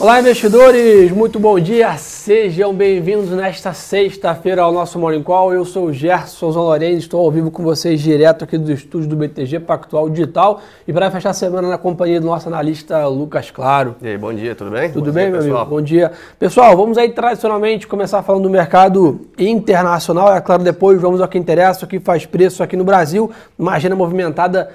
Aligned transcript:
Olá, 0.00 0.20
investidores! 0.20 1.10
Muito 1.10 1.40
bom 1.40 1.58
dia! 1.58 1.96
Sejam 1.96 2.72
bem-vindos 2.72 3.30
nesta 3.30 3.72
sexta-feira 3.72 4.62
ao 4.62 4.70
nosso 4.70 4.96
Morning 4.96 5.24
Call. 5.24 5.52
Eu 5.52 5.64
sou 5.64 5.86
o 5.86 5.92
Gerson 5.92 6.50
Lourenço, 6.50 6.98
estou 6.98 7.20
ao 7.20 7.32
vivo 7.32 7.50
com 7.50 7.64
vocês 7.64 8.00
direto 8.00 8.44
aqui 8.44 8.56
do 8.56 8.70
estúdio 8.70 9.08
do 9.08 9.16
BTG 9.16 9.58
Pactual 9.58 10.08
Digital 10.08 10.60
e 10.86 10.92
para 10.92 11.10
fechar 11.10 11.30
a 11.30 11.34
semana 11.34 11.66
na 11.66 11.76
companhia 11.76 12.20
do 12.20 12.28
nosso 12.28 12.46
analista 12.46 13.08
Lucas 13.08 13.50
Claro. 13.50 13.96
E 14.00 14.06
aí, 14.06 14.16
bom 14.16 14.32
dia, 14.32 14.54
tudo 14.54 14.70
bem? 14.70 14.88
Tudo 14.92 15.06
bom 15.06 15.14
bem, 15.14 15.24
dia, 15.24 15.32
meu 15.32 15.40
pessoal. 15.40 15.62
amigo? 15.62 15.74
Bom 15.74 15.82
dia. 15.82 16.12
Pessoal, 16.38 16.76
vamos 16.76 16.96
aí 16.96 17.10
tradicionalmente 17.10 17.88
começar 17.88 18.22
falando 18.22 18.44
do 18.44 18.50
mercado 18.50 19.22
internacional. 19.36 20.32
É 20.32 20.40
claro, 20.40 20.62
depois 20.62 21.00
vamos 21.00 21.20
ao 21.20 21.26
que 21.26 21.36
interessa, 21.36 21.84
o 21.84 21.88
que 21.88 21.98
faz 21.98 22.24
preço 22.24 22.62
aqui 22.62 22.76
no 22.76 22.84
Brasil. 22.84 23.32
Uma 23.58 23.72
agenda 23.72 23.96
movimentada 23.96 24.70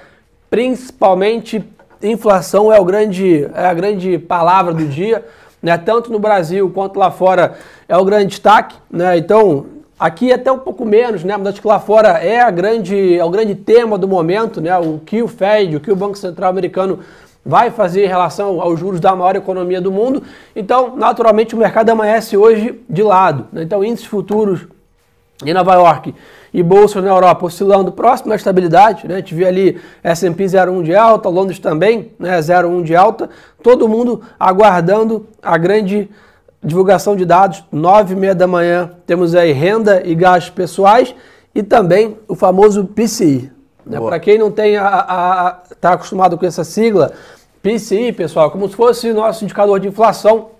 principalmente 0.50 1.64
inflação 2.10 2.72
é, 2.72 2.78
o 2.78 2.84
grande, 2.84 3.48
é 3.54 3.66
a 3.66 3.74
grande 3.74 4.18
palavra 4.18 4.72
do 4.72 4.84
dia, 4.84 5.24
né? 5.62 5.76
tanto 5.78 6.12
no 6.12 6.18
Brasil 6.18 6.70
quanto 6.70 6.98
lá 6.98 7.10
fora 7.10 7.54
é 7.88 7.96
o 7.96 8.04
grande 8.04 8.26
destaque. 8.26 8.76
Né? 8.90 9.16
Então, 9.18 9.66
aqui 9.98 10.32
até 10.32 10.52
um 10.52 10.58
pouco 10.58 10.84
menos, 10.84 11.24
né? 11.24 11.36
mas 11.36 11.48
acho 11.48 11.60
que 11.60 11.68
lá 11.68 11.80
fora 11.80 12.08
é, 12.18 12.40
a 12.40 12.50
grande, 12.50 13.18
é 13.18 13.24
o 13.24 13.30
grande 13.30 13.54
tema 13.54 13.96
do 13.96 14.06
momento, 14.06 14.60
né? 14.60 14.76
o 14.78 15.00
que 15.04 15.22
o 15.22 15.28
Fed, 15.28 15.76
o 15.76 15.80
que 15.80 15.90
o 15.90 15.96
Banco 15.96 16.16
Central 16.16 16.50
americano 16.50 17.00
vai 17.44 17.70
fazer 17.70 18.04
em 18.04 18.08
relação 18.08 18.60
aos 18.60 18.80
juros 18.80 19.00
da 19.00 19.14
maior 19.14 19.36
economia 19.36 19.80
do 19.80 19.92
mundo. 19.92 20.22
Então, 20.56 20.96
naturalmente, 20.96 21.54
o 21.54 21.58
mercado 21.58 21.90
amanhece 21.90 22.36
hoje 22.36 22.80
de 22.88 23.02
lado. 23.02 23.46
Né? 23.52 23.62
Então, 23.62 23.84
índices 23.84 24.06
futuros 24.06 24.66
em 25.44 25.54
Nova 25.54 25.74
York 25.74 26.14
e 26.52 26.62
bolsa 26.62 27.02
na 27.02 27.08
Europa 27.08 27.46
oscilando 27.46 27.90
próximo 27.90 28.30
da 28.30 28.36
estabilidade, 28.36 29.08
né? 29.08 29.14
A 29.14 29.18
gente 29.18 29.34
vê 29.34 29.44
ali 29.44 29.80
S&P 30.02 30.44
0,1 30.44 30.82
de 30.82 30.94
alta, 30.94 31.28
Londres 31.28 31.58
também, 31.58 32.12
né, 32.18 32.38
0,1 32.38 32.82
de 32.82 32.94
alta, 32.94 33.28
todo 33.62 33.88
mundo 33.88 34.22
aguardando 34.38 35.26
a 35.42 35.58
grande 35.58 36.08
divulgação 36.62 37.14
de 37.14 37.24
dados, 37.24 37.62
9 37.70 38.14
e 38.14 38.16
meia 38.16 38.34
da 38.34 38.46
manhã, 38.46 38.90
temos 39.06 39.34
aí 39.34 39.52
renda 39.52 40.02
e 40.04 40.14
gastos 40.14 40.50
pessoais 40.50 41.14
e 41.54 41.62
também 41.62 42.16
o 42.26 42.34
famoso 42.34 42.84
PCI. 42.84 43.52
Né? 43.84 44.00
Para 44.00 44.18
quem 44.18 44.38
não 44.38 44.50
tem 44.50 44.74
está 44.74 45.92
acostumado 45.92 46.38
com 46.38 46.46
essa 46.46 46.64
sigla, 46.64 47.12
PCI, 47.62 48.12
pessoal, 48.12 48.50
como 48.50 48.68
se 48.68 48.74
fosse 48.74 49.12
nosso 49.12 49.44
indicador 49.44 49.78
de 49.78 49.88
inflação, 49.88 50.50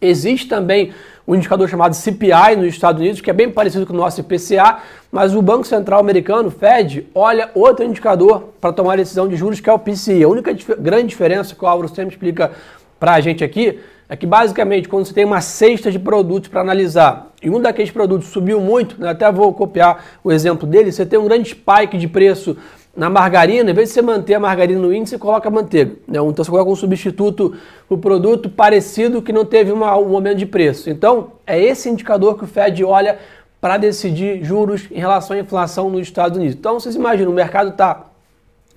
existe 0.00 0.48
também 0.48 0.92
um 1.30 1.36
indicador 1.36 1.68
chamado 1.68 1.94
CPI 1.94 2.56
nos 2.56 2.66
Estados 2.66 3.00
Unidos, 3.00 3.20
que 3.20 3.30
é 3.30 3.32
bem 3.32 3.48
parecido 3.48 3.86
com 3.86 3.92
o 3.92 3.96
nosso 3.96 4.20
IPCA, 4.20 4.78
mas 5.12 5.32
o 5.32 5.40
Banco 5.40 5.64
Central 5.64 6.00
americano, 6.00 6.50
Fed, 6.50 7.06
olha 7.14 7.52
outro 7.54 7.84
indicador 7.84 8.48
para 8.60 8.72
tomar 8.72 8.94
a 8.94 8.96
decisão 8.96 9.28
de 9.28 9.36
juros, 9.36 9.60
que 9.60 9.70
é 9.70 9.72
o 9.72 9.78
PCI. 9.78 10.24
A 10.24 10.28
única 10.28 10.52
dif 10.52 10.74
grande 10.74 11.06
diferença 11.06 11.54
que 11.54 11.64
o 11.64 11.68
Álvaro 11.68 11.88
sempre 11.88 12.14
explica 12.14 12.50
para 12.98 13.12
a 13.12 13.20
gente 13.20 13.44
aqui 13.44 13.78
é 14.08 14.16
que 14.16 14.26
basicamente 14.26 14.88
quando 14.88 15.06
você 15.06 15.14
tem 15.14 15.24
uma 15.24 15.40
cesta 15.40 15.88
de 15.88 16.00
produtos 16.00 16.48
para 16.48 16.62
analisar 16.62 17.30
e 17.40 17.48
um 17.48 17.60
daqueles 17.60 17.92
produtos 17.92 18.26
subiu 18.26 18.60
muito, 18.60 19.00
né, 19.00 19.10
até 19.10 19.30
vou 19.30 19.54
copiar 19.54 20.04
o 20.24 20.32
exemplo 20.32 20.66
dele, 20.66 20.90
você 20.90 21.06
tem 21.06 21.16
um 21.16 21.26
grande 21.26 21.50
spike 21.50 21.96
de 21.96 22.08
preço 22.08 22.56
na 22.96 23.08
margarina, 23.08 23.70
em 23.70 23.74
vez 23.74 23.88
de 23.88 23.94
você 23.94 24.02
manter 24.02 24.34
a 24.34 24.40
margarina 24.40 24.80
no 24.80 24.92
índice, 24.92 25.10
você 25.10 25.18
coloca 25.18 25.48
a 25.48 25.50
manteiga. 25.50 25.92
Né? 26.08 26.18
Então 26.18 26.44
você 26.44 26.50
coloca 26.50 26.70
um 26.70 26.76
substituto 26.76 27.54
para 27.88 27.94
o 27.94 27.98
produto 27.98 28.50
parecido 28.50 29.22
que 29.22 29.32
não 29.32 29.44
teve 29.44 29.70
uma, 29.70 29.96
um 29.96 30.08
momento 30.08 30.38
de 30.38 30.46
preço. 30.46 30.90
Então 30.90 31.32
é 31.46 31.60
esse 31.60 31.88
indicador 31.88 32.36
que 32.36 32.44
o 32.44 32.46
Fed 32.46 32.82
olha 32.84 33.18
para 33.60 33.76
decidir 33.76 34.42
juros 34.42 34.88
em 34.90 34.98
relação 34.98 35.36
à 35.36 35.40
inflação 35.40 35.88
nos 35.88 36.02
Estados 36.02 36.36
Unidos. 36.36 36.56
Então 36.58 36.80
vocês 36.80 36.94
imaginam, 36.94 37.30
o 37.30 37.34
mercado 37.34 37.70
está 37.70 38.06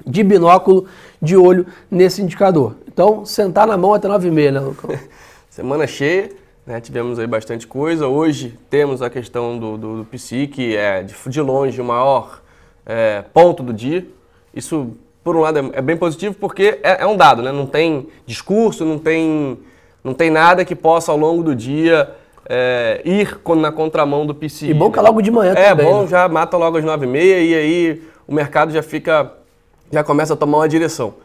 de 0.05 0.23
binóculo, 0.23 0.86
de 1.22 1.36
olho 1.36 1.66
nesse 1.89 2.22
indicador. 2.22 2.75
Então 2.88 3.25
sentar 3.25 3.66
na 3.66 3.77
mão 3.77 3.94
até 3.94 4.08
9h30, 4.08 4.52
né, 4.52 4.59
Lucão? 4.59 4.89
Semana 5.50 5.88
cheia, 5.88 6.31
né? 6.67 6.80
tivemos 6.80 7.17
aí 7.17 7.27
bastante 7.27 7.66
coisa. 7.66 8.08
Hoje 8.08 8.58
temos 8.70 9.02
a 9.02 9.10
questão 9.10 9.58
do, 9.58 9.77
do, 9.77 9.98
do 9.98 10.05
PSI, 10.05 10.48
que 10.48 10.76
é 10.76 11.02
de, 11.02 11.16
de 11.27 11.42
longe 11.42 11.80
o 11.82 11.86
maior 11.86 12.42
é, 12.86 13.23
ponto 13.33 13.64
do 13.64 13.73
dia. 13.73 14.05
Isso, 14.54 14.92
por 15.23 15.36
um 15.36 15.39
lado, 15.39 15.60
é, 15.60 15.80
é 15.80 15.82
bem 15.82 15.98
positivo 15.98 16.36
porque 16.36 16.80
é, 16.83 17.04
é, 17.04 17.08
um 17.08 17.17
dado, 17.17 17.42
né? 17.42 17.52
Não 17.52 17.66
tem 17.66 18.08
discurso, 18.26 18.86
não 18.86 18.98
tem, 18.98 19.58
não 20.04 20.14
tem 20.14 20.30
nada 20.30 20.66
que 20.66 20.76
possa 20.76 21.11
ao 21.11 21.17
longo 21.17 21.43
do 21.43 21.55
dia 21.55 22.10
é, 22.48 23.02
ir 23.05 23.39
na 23.55 23.72
contramão 23.72 24.26
do 24.26 24.36
PCI. 24.36 24.72
E 24.72 24.73
bom 24.73 24.92
que 24.92 24.99
é 24.99 25.02
logo 25.02 25.22
de 25.22 25.32
manhã 25.32 25.54
é, 25.54 25.70
também. 25.70 25.86
É 25.86 25.89
bom, 25.89 26.02
né? 26.02 26.08
já 26.08 26.27
mata 26.27 26.58
logo 26.58 26.77
às 26.77 26.83
nove 26.83 27.05
e 27.05 27.10
meia 27.10 27.39
e 27.39 27.55
aí 27.55 28.04
o 28.27 28.33
mercado 28.33 28.72
já 28.72 28.83
fica, 28.83 29.32
já 29.92 30.04
começa 30.04 30.33
a 30.33 30.38
tomar 30.38 30.60
uma 30.60 30.70
direção. 30.70 31.16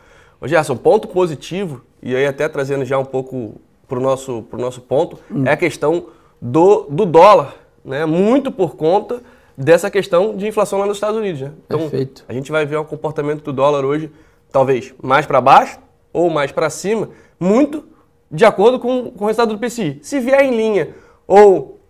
Ô 0.41 0.47
Gerson, 0.47 0.77
ponto 0.77 1.09
positivo, 1.09 1.83
e 2.03 2.15
aí 2.15 2.27
até 2.27 2.49
trazendo 2.49 2.85
já 2.85 2.99
um 2.99 3.05
pouco 3.05 3.61
para 3.89 3.99
o 3.99 4.03
nosso, 4.03 4.43
pro 4.43 4.61
nosso 4.61 4.81
ponto, 4.81 5.19
hum. 5.31 5.45
é 5.45 5.53
a 5.53 5.57
questão 5.57 6.07
do, 6.41 6.87
do 6.89 7.05
dólar, 7.05 7.55
né? 7.85 8.07
Muito 8.07 8.53
por 8.53 8.77
conta 8.77 9.21
dessa 9.59 9.91
questão 9.91 10.37
de 10.37 10.47
inflação 10.47 10.79
lá 10.79 10.87
nos 10.87 10.99
Estados 10.99 11.19
Unidos. 11.19 11.41
Né? 11.41 11.53
Então, 11.67 11.81
Perfeito. 11.81 12.25
a 12.29 12.33
gente 12.33 12.53
vai 12.53 12.65
ver 12.65 12.79
um 12.79 12.85
comportamento 12.85 13.43
do 13.43 13.53
dólar 13.53 13.85
hoje, 13.85 14.09
talvez 14.53 14.95
mais 15.03 15.27
para 15.27 15.41
baixo 15.41 15.81
ou 16.13 16.31
mais 16.31 16.53
para 16.53 16.71
cima, 16.71 17.11
muito 17.41 17.85
de 18.31 18.45
acordo 18.45 18.79
com, 18.79 19.11
com 19.11 19.25
o 19.25 19.27
resultado 19.27 19.57
do 19.57 19.59
PCI. 19.59 19.99
Se 20.01 20.21
vier 20.21 20.45
em 20.45 20.57
linha 20.57 20.95
ou 21.27 21.81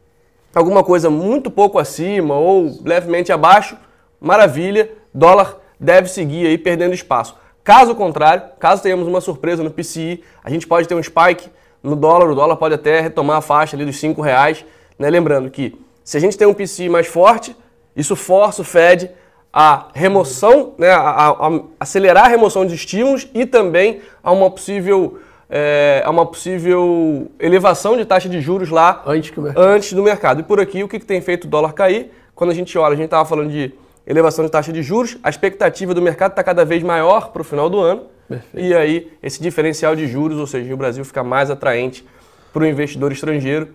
alguma 0.54 0.82
coisa 0.82 1.10
muito 1.10 1.50
pouco 1.50 1.78
acima 1.78 2.34
ou 2.34 2.80
levemente 2.82 3.30
abaixo, 3.30 3.76
maravilha, 4.18 4.90
dólar 5.12 5.58
deve 5.78 6.08
seguir 6.08 6.46
aí 6.46 6.56
perdendo 6.56 6.94
espaço. 6.94 7.36
Caso 7.62 7.94
contrário, 7.94 8.44
caso 8.58 8.82
tenhamos 8.82 9.06
uma 9.06 9.20
surpresa 9.20 9.62
no 9.62 9.70
PCI, 9.70 10.24
a 10.42 10.48
gente 10.48 10.66
pode 10.66 10.88
ter 10.88 10.94
um 10.94 11.02
spike 11.02 11.50
no 11.82 11.94
dólar, 11.94 12.30
o 12.30 12.34
dólar 12.34 12.56
pode 12.56 12.74
até 12.74 13.00
retomar 13.00 13.36
a 13.36 13.42
faixa 13.42 13.76
ali 13.76 13.84
dos 13.84 14.00
5 14.00 14.22
reais, 14.22 14.64
né? 14.98 15.10
lembrando 15.10 15.50
que 15.50 15.78
se 16.08 16.16
a 16.16 16.20
gente 16.20 16.38
tem 16.38 16.48
um 16.48 16.54
PCI 16.54 16.88
mais 16.88 17.06
forte, 17.06 17.54
isso 17.94 18.16
força 18.16 18.62
o 18.62 18.64
Fed 18.64 19.10
a 19.52 19.88
remoção, 19.92 20.72
né, 20.78 20.88
a, 20.88 21.00
a, 21.00 21.28
a 21.28 21.60
acelerar 21.78 22.24
a 22.24 22.28
remoção 22.28 22.64
de 22.64 22.74
estímulos 22.74 23.28
e 23.34 23.44
também 23.44 24.00
a 24.22 24.32
uma 24.32 24.50
possível, 24.50 25.18
é, 25.50 26.02
a 26.02 26.08
uma 26.08 26.24
possível 26.24 27.30
elevação 27.38 27.94
de 27.94 28.06
taxa 28.06 28.26
de 28.26 28.40
juros 28.40 28.70
lá 28.70 29.02
antes, 29.06 29.30
antes 29.54 29.92
do 29.92 30.02
mercado. 30.02 30.40
E 30.40 30.44
por 30.44 30.58
aqui, 30.58 30.82
o 30.82 30.88
que, 30.88 30.98
que 30.98 31.04
tem 31.04 31.20
feito 31.20 31.44
o 31.44 31.46
dólar 31.46 31.74
cair? 31.74 32.10
Quando 32.34 32.52
a 32.52 32.54
gente 32.54 32.78
olha, 32.78 32.94
a 32.94 32.96
gente 32.96 33.04
estava 33.04 33.28
falando 33.28 33.50
de 33.50 33.74
elevação 34.06 34.46
de 34.46 34.50
taxa 34.50 34.72
de 34.72 34.82
juros, 34.82 35.18
a 35.22 35.28
expectativa 35.28 35.92
do 35.92 36.00
mercado 36.00 36.30
está 36.30 36.42
cada 36.42 36.64
vez 36.64 36.82
maior 36.82 37.32
para 37.32 37.42
o 37.42 37.44
final 37.44 37.68
do 37.68 37.80
ano. 37.80 38.04
Perfeito. 38.26 38.66
E 38.66 38.74
aí, 38.74 39.12
esse 39.22 39.42
diferencial 39.42 39.94
de 39.94 40.06
juros, 40.06 40.38
ou 40.38 40.46
seja, 40.46 40.72
o 40.72 40.76
Brasil 40.78 41.04
fica 41.04 41.22
mais 41.22 41.50
atraente 41.50 42.02
para 42.50 42.62
o 42.62 42.66
investidor 42.66 43.12
estrangeiro. 43.12 43.68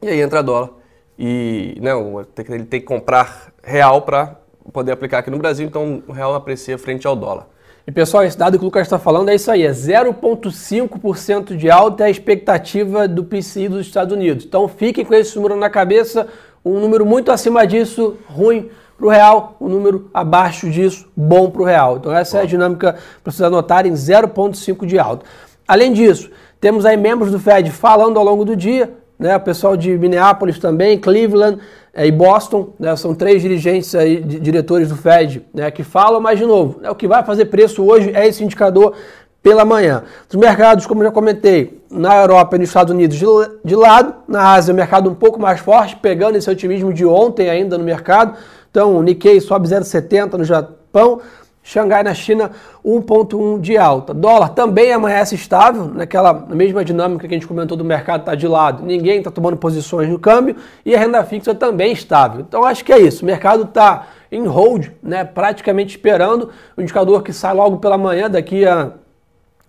E 0.00 0.08
aí 0.08 0.18
entra 0.22 0.42
dólar 0.42 0.77
e 1.18 1.76
não, 1.80 2.20
ele 2.20 2.64
tem 2.64 2.80
que 2.80 2.86
comprar 2.86 3.52
real 3.62 4.02
para 4.02 4.36
poder 4.72 4.92
aplicar 4.92 5.18
aqui 5.18 5.30
no 5.30 5.38
Brasil, 5.38 5.66
então 5.66 6.02
o 6.06 6.12
real 6.12 6.34
aprecia 6.34 6.78
frente 6.78 7.06
ao 7.06 7.16
dólar. 7.16 7.48
E 7.86 7.90
pessoal, 7.90 8.22
esse 8.22 8.36
dado 8.36 8.58
que 8.58 8.62
o 8.62 8.66
Lucas 8.66 8.82
está 8.82 8.98
falando 8.98 9.30
é 9.30 9.34
isso 9.34 9.50
aí, 9.50 9.64
é 9.64 9.70
0,5% 9.70 11.56
de 11.56 11.70
alta 11.70 12.04
é 12.04 12.06
a 12.06 12.10
expectativa 12.10 13.08
do 13.08 13.24
PCI 13.24 13.68
dos 13.68 13.86
Estados 13.86 14.14
Unidos. 14.14 14.44
Então 14.44 14.68
fiquem 14.68 15.04
com 15.04 15.14
esse 15.14 15.34
número 15.36 15.56
na 15.56 15.70
cabeça, 15.70 16.28
um 16.62 16.78
número 16.78 17.06
muito 17.06 17.32
acima 17.32 17.66
disso, 17.66 18.18
ruim 18.26 18.70
para 18.96 19.06
o 19.06 19.08
real, 19.08 19.56
um 19.58 19.68
número 19.68 20.10
abaixo 20.12 20.68
disso, 20.68 21.08
bom 21.16 21.50
para 21.50 21.62
o 21.62 21.64
real. 21.64 21.96
Então 21.96 22.14
essa 22.14 22.36
bom. 22.36 22.42
é 22.42 22.44
a 22.44 22.46
dinâmica 22.46 22.92
para 23.22 23.32
vocês 23.32 23.40
anotarem, 23.40 23.92
0,5% 23.92 24.84
de 24.84 24.98
alta. 24.98 25.24
Além 25.66 25.92
disso, 25.92 26.30
temos 26.60 26.84
aí 26.84 26.96
membros 26.96 27.32
do 27.32 27.40
Fed 27.40 27.70
falando 27.70 28.18
ao 28.18 28.24
longo 28.24 28.44
do 28.44 28.54
dia, 28.54 28.92
né, 29.18 29.36
o 29.36 29.40
pessoal 29.40 29.76
de 29.76 29.96
Minneapolis 29.98 30.58
também, 30.58 30.98
Cleveland 30.98 31.58
é, 31.92 32.06
e 32.06 32.12
Boston, 32.12 32.72
né, 32.78 32.94
são 32.94 33.14
três 33.14 33.42
dirigentes 33.42 33.94
aí, 33.94 34.20
diretores 34.20 34.88
do 34.88 34.96
Fed 34.96 35.44
né, 35.52 35.70
que 35.70 35.82
falam, 35.82 36.20
mas 36.20 36.38
de 36.38 36.46
novo, 36.46 36.80
né, 36.80 36.90
o 36.90 36.94
que 36.94 37.08
vai 37.08 37.24
fazer 37.24 37.46
preço 37.46 37.84
hoje 37.84 38.12
é 38.14 38.26
esse 38.26 38.44
indicador 38.44 38.94
pela 39.42 39.64
manhã. 39.64 40.02
Os 40.28 40.36
mercados, 40.36 40.86
como 40.86 41.02
já 41.02 41.10
comentei, 41.10 41.82
na 41.90 42.16
Europa 42.16 42.56
e 42.56 42.58
nos 42.58 42.68
Estados 42.68 42.92
Unidos 42.92 43.18
de, 43.64 43.74
lado, 43.74 44.14
na 44.28 44.52
Ásia 44.52 44.72
o 44.72 44.76
mercado 44.76 45.10
um 45.10 45.14
pouco 45.14 45.40
mais 45.40 45.60
forte, 45.60 45.96
pegando 45.96 46.36
esse 46.36 46.50
otimismo 46.50 46.92
de 46.92 47.06
ontem 47.06 47.48
ainda 47.48 47.78
no 47.78 47.84
mercado, 47.84 48.36
então 48.70 48.96
o 48.96 49.02
Nikkei 49.02 49.40
sobe 49.40 49.66
0,70 49.66 50.34
no 50.34 50.44
Japão, 50.44 51.20
Xangai 51.62 52.02
na 52.02 52.14
China 52.14 52.50
1,1 52.84 53.60
de 53.60 53.76
alta. 53.76 54.14
Dólar 54.14 54.50
também 54.50 54.92
amanhece 54.92 55.34
estável, 55.34 55.86
naquela 55.86 56.32
mesma 56.32 56.84
dinâmica 56.84 57.28
que 57.28 57.34
a 57.34 57.36
gente 57.36 57.46
comentou 57.46 57.76
do 57.76 57.84
mercado 57.84 58.20
está 58.20 58.34
de 58.34 58.48
lado, 58.48 58.82
ninguém 58.82 59.18
está 59.18 59.30
tomando 59.30 59.56
posições 59.56 60.08
no 60.08 60.18
câmbio 60.18 60.56
e 60.84 60.94
a 60.94 60.98
renda 60.98 61.22
fixa 61.24 61.54
também 61.54 61.92
estável. 61.92 62.40
Então 62.40 62.64
acho 62.64 62.84
que 62.84 62.92
é 62.92 62.98
isso, 62.98 63.22
o 63.22 63.26
mercado 63.26 63.64
está 63.64 64.06
em 64.30 64.46
hold, 64.46 64.88
né, 65.02 65.24
praticamente 65.24 65.96
esperando 65.96 66.50
o 66.76 66.82
indicador 66.82 67.22
que 67.22 67.32
sai 67.32 67.54
logo 67.54 67.78
pela 67.78 67.98
manhã, 67.98 68.30
daqui 68.30 68.66
a 68.66 68.92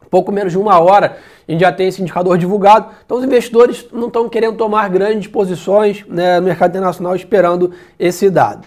pouco 0.10 0.32
menos 0.32 0.52
de 0.52 0.58
uma 0.58 0.80
hora, 0.80 1.18
a 1.48 1.52
gente 1.52 1.62
já 1.62 1.72
tem 1.72 1.88
esse 1.88 2.02
indicador 2.02 2.38
divulgado. 2.38 2.88
Então 3.06 3.18
os 3.18 3.24
investidores 3.24 3.88
não 3.92 4.08
estão 4.08 4.28
querendo 4.28 4.58
tomar 4.58 4.90
grandes 4.90 5.28
posições 5.28 6.04
né, 6.08 6.40
no 6.40 6.46
mercado 6.46 6.72
internacional 6.72 7.16
esperando 7.16 7.72
esse 7.98 8.30
dado. 8.30 8.66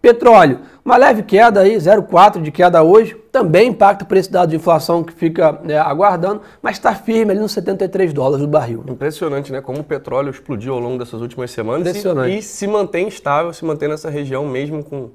Petróleo, 0.00 0.60
uma 0.84 0.96
leve 0.96 1.22
queda 1.22 1.60
aí, 1.60 1.76
0,4 1.76 2.40
de 2.40 2.50
queda 2.50 2.82
hoje, 2.82 3.14
também 3.32 3.70
impacta 3.70 4.04
por 4.04 4.16
esse 4.16 4.30
dado 4.30 4.50
de 4.50 4.56
inflação 4.56 5.02
que 5.02 5.12
fica 5.12 5.58
né, 5.64 5.78
aguardando, 5.78 6.42
mas 6.62 6.76
está 6.76 6.94
firme 6.94 7.32
ali 7.32 7.40
nos 7.40 7.52
73 7.52 8.12
dólares 8.12 8.44
o 8.44 8.48
barril. 8.48 8.84
Impressionante, 8.86 9.50
né? 9.50 9.60
Como 9.60 9.80
o 9.80 9.84
petróleo 9.84 10.30
explodiu 10.30 10.74
ao 10.74 10.80
longo 10.80 10.98
dessas 10.98 11.20
últimas 11.20 11.50
semanas 11.50 12.04
e, 12.04 12.38
e 12.38 12.42
se 12.42 12.66
mantém 12.66 13.08
estável, 13.08 13.52
se 13.52 13.64
mantém 13.64 13.88
nessa 13.88 14.08
região 14.08 14.46
mesmo 14.46 14.84
com 14.84 15.10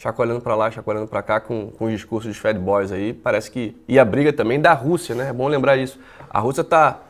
chacoalhando 0.00 0.40
para 0.40 0.54
lá, 0.54 0.70
chacoalhando 0.70 1.06
para 1.06 1.22
cá 1.22 1.40
com, 1.40 1.70
com 1.70 1.84
os 1.84 1.92
discursos 1.92 2.30
dos 2.30 2.38
Fed 2.38 2.58
Boys 2.58 2.90
aí. 2.90 3.12
Parece 3.12 3.50
que. 3.50 3.76
E 3.86 3.98
a 3.98 4.04
briga 4.04 4.32
também 4.32 4.58
da 4.58 4.72
Rússia, 4.72 5.14
né? 5.14 5.28
É 5.28 5.32
bom 5.32 5.46
lembrar 5.46 5.76
isso. 5.76 5.98
A 6.30 6.38
Rússia 6.38 6.62
está, 6.62 7.00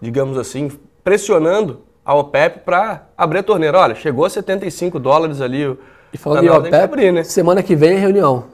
digamos 0.00 0.36
assim, 0.36 0.70
pressionando 1.04 1.82
a 2.04 2.12
OPEP 2.14 2.60
para 2.64 3.06
abrir 3.16 3.38
a 3.38 3.42
torneira. 3.42 3.78
Olha, 3.78 3.94
chegou 3.94 4.24
a 4.24 4.30
75 4.30 4.98
dólares 4.98 5.40
ali 5.40 5.78
e 6.14 6.16
falando 6.16 6.38
tá 6.38 6.46
em 6.46 6.48
OPEP, 6.48 6.76
abrir, 6.76 7.12
né? 7.12 7.24
semana 7.24 7.60
que 7.60 7.74
vem 7.74 7.94
é 7.94 7.98
reunião. 7.98 8.44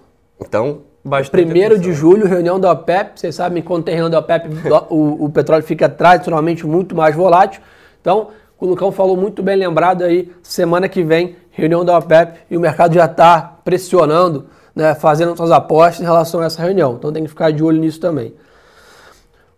Então, 0.40 0.80
bastante. 1.04 1.30
Primeiro 1.30 1.78
de 1.78 1.92
julho, 1.92 2.26
reunião 2.26 2.58
da 2.58 2.72
OPEP. 2.72 3.20
Vocês 3.20 3.34
sabem, 3.34 3.62
quando 3.62 3.84
tem 3.84 3.94
reunião 3.94 4.10
da 4.10 4.18
OPEP, 4.18 4.48
o, 4.88 5.26
o 5.26 5.30
petróleo 5.30 5.62
fica 5.62 5.86
tradicionalmente 5.86 6.66
muito 6.66 6.96
mais 6.96 7.14
volátil. 7.14 7.60
Então, 8.00 8.28
o 8.58 8.64
Lucão 8.64 8.90
falou 8.90 9.14
muito 9.14 9.42
bem 9.42 9.56
lembrado 9.56 10.02
aí, 10.02 10.32
semana 10.42 10.88
que 10.88 11.02
vem, 11.02 11.36
reunião 11.50 11.84
da 11.84 11.98
OPEP, 11.98 12.40
e 12.50 12.56
o 12.56 12.60
mercado 12.60 12.94
já 12.94 13.04
está 13.04 13.58
pressionando, 13.62 14.46
né, 14.74 14.94
fazendo 14.94 15.36
suas 15.36 15.50
apostas 15.50 16.00
em 16.00 16.04
relação 16.04 16.40
a 16.40 16.46
essa 16.46 16.62
reunião. 16.62 16.94
Então 16.98 17.12
tem 17.12 17.22
que 17.22 17.28
ficar 17.28 17.50
de 17.50 17.62
olho 17.62 17.78
nisso 17.78 18.00
também. 18.00 18.34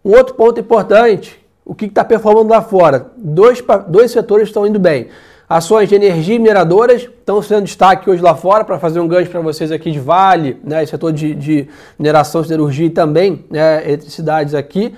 Um 0.04 0.10
outro 0.10 0.34
ponto 0.34 0.58
importante, 0.58 1.40
o 1.64 1.72
que 1.72 1.84
está 1.84 2.04
performando 2.04 2.50
lá 2.50 2.62
fora? 2.62 3.12
Dois, 3.16 3.62
dois 3.86 4.10
setores 4.10 4.48
estão 4.48 4.66
indo 4.66 4.80
bem. 4.80 5.08
Ações 5.52 5.86
de 5.86 5.94
energia 5.94 6.36
e 6.36 6.38
mineradoras 6.38 7.02
estão 7.02 7.42
sendo 7.42 7.64
destaque 7.64 8.08
hoje 8.08 8.22
lá 8.22 8.34
fora 8.34 8.64
para 8.64 8.78
fazer 8.78 9.00
um 9.00 9.06
gancho 9.06 9.30
para 9.30 9.40
vocês 9.42 9.70
aqui 9.70 9.90
de 9.90 10.00
Vale, 10.00 10.58
né, 10.64 10.86
setor 10.86 11.12
de, 11.12 11.34
de 11.34 11.68
mineração, 11.98 12.42
siderurgia 12.42 12.86
e 12.86 12.90
também 12.90 13.44
né, 13.50 13.86
eletricidades 13.86 14.54
aqui. 14.54 14.94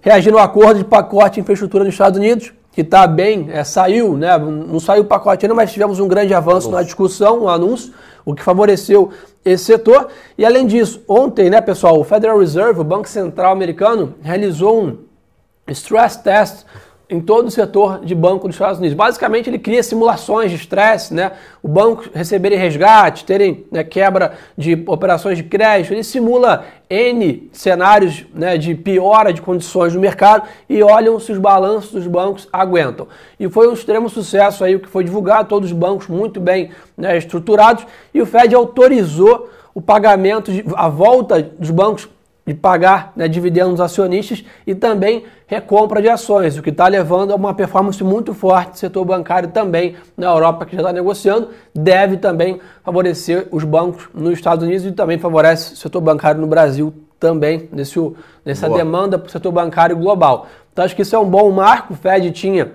Reagindo 0.00 0.38
ao 0.38 0.44
acordo 0.44 0.78
de 0.78 0.86
pacote 0.86 1.34
de 1.34 1.40
infraestrutura 1.40 1.84
nos 1.84 1.92
Estados 1.92 2.18
Unidos, 2.18 2.50
que 2.72 2.80
está 2.80 3.06
bem, 3.06 3.50
é, 3.52 3.62
saiu, 3.62 4.16
né, 4.16 4.38
não 4.38 4.80
saiu 4.80 5.02
o 5.02 5.04
pacote 5.04 5.44
ainda, 5.44 5.54
mas 5.54 5.70
tivemos 5.70 6.00
um 6.00 6.08
grande 6.08 6.32
avanço 6.32 6.70
na 6.70 6.82
discussão, 6.82 7.42
um 7.42 7.48
anúncio, 7.50 7.92
o 8.24 8.34
que 8.34 8.42
favoreceu 8.42 9.10
esse 9.44 9.64
setor. 9.64 10.08
E 10.38 10.46
além 10.46 10.66
disso, 10.66 11.02
ontem, 11.06 11.50
né, 11.50 11.60
pessoal, 11.60 12.00
o 12.00 12.04
Federal 12.04 12.38
Reserve, 12.38 12.80
o 12.80 12.84
Banco 12.84 13.06
Central 13.06 13.52
americano, 13.52 14.14
realizou 14.22 14.82
um 14.82 14.96
stress 15.68 16.22
test 16.22 16.64
em 17.10 17.20
todo 17.20 17.48
o 17.48 17.50
setor 17.50 18.04
de 18.04 18.14
banco 18.14 18.46
dos 18.46 18.54
Estados 18.54 18.78
Unidos. 18.78 18.96
Basicamente, 18.96 19.50
ele 19.50 19.58
cria 19.58 19.82
simulações 19.82 20.50
de 20.50 20.56
estresse, 20.56 21.12
né? 21.12 21.32
O 21.60 21.66
banco 21.66 22.04
receberem 22.14 22.56
resgate, 22.56 23.24
terem 23.24 23.66
né, 23.70 23.82
quebra 23.82 24.34
de 24.56 24.84
operações 24.86 25.36
de 25.36 25.42
crédito. 25.42 25.92
Ele 25.92 26.04
simula 26.04 26.64
N 26.88 27.50
cenários 27.52 28.24
né, 28.32 28.56
de 28.56 28.74
piora 28.76 29.32
de 29.32 29.42
condições 29.42 29.92
no 29.92 30.00
mercado 30.00 30.48
e 30.68 30.82
olham 30.82 31.18
se 31.18 31.32
os 31.32 31.38
balanços 31.38 31.90
dos 31.90 32.06
bancos 32.06 32.48
aguentam. 32.52 33.08
E 33.38 33.48
foi 33.48 33.68
um 33.68 33.72
extremo 33.72 34.08
sucesso 34.08 34.62
aí 34.62 34.76
o 34.76 34.80
que 34.80 34.88
foi 34.88 35.02
divulgado, 35.02 35.48
todos 35.48 35.70
os 35.70 35.76
bancos 35.76 36.06
muito 36.06 36.40
bem 36.40 36.70
né, 36.96 37.18
estruturados, 37.18 37.84
e 38.14 38.22
o 38.22 38.26
Fed 38.26 38.54
autorizou 38.54 39.50
o 39.74 39.80
pagamento, 39.80 40.52
de, 40.52 40.64
a 40.74 40.88
volta 40.88 41.42
dos 41.42 41.70
bancos 41.70 42.08
de 42.46 42.54
pagar 42.54 43.12
né, 43.14 43.28
dividendos 43.28 43.80
acionistas 43.80 44.44
e 44.66 44.74
também 44.74 45.24
recompra 45.46 46.00
de 46.00 46.08
ações, 46.08 46.56
o 46.56 46.62
que 46.62 46.70
está 46.70 46.86
levando 46.88 47.32
a 47.32 47.36
uma 47.36 47.52
performance 47.54 48.02
muito 48.02 48.32
forte 48.32 48.72
do 48.72 48.78
setor 48.78 49.04
bancário 49.04 49.50
também 49.50 49.96
na 50.16 50.28
Europa, 50.28 50.64
que 50.64 50.74
já 50.74 50.82
está 50.82 50.92
negociando, 50.92 51.48
deve 51.74 52.16
também 52.16 52.60
favorecer 52.84 53.48
os 53.50 53.64
bancos 53.64 54.08
nos 54.14 54.32
Estados 54.32 54.64
Unidos 54.64 54.86
e 54.86 54.92
também 54.92 55.18
favorece 55.18 55.74
o 55.74 55.76
setor 55.76 56.00
bancário 56.00 56.40
no 56.40 56.46
Brasil 56.46 56.94
também, 57.18 57.68
nesse, 57.72 57.98
nessa 58.44 58.66
Boa. 58.66 58.78
demanda 58.78 59.18
para 59.18 59.28
o 59.28 59.30
setor 59.30 59.52
bancário 59.52 59.96
global. 59.96 60.46
Então 60.72 60.84
acho 60.84 60.96
que 60.96 61.02
isso 61.02 61.14
é 61.14 61.18
um 61.18 61.28
bom 61.28 61.50
marco, 61.50 61.92
o 61.92 61.96
Fed 61.96 62.30
tinha 62.30 62.72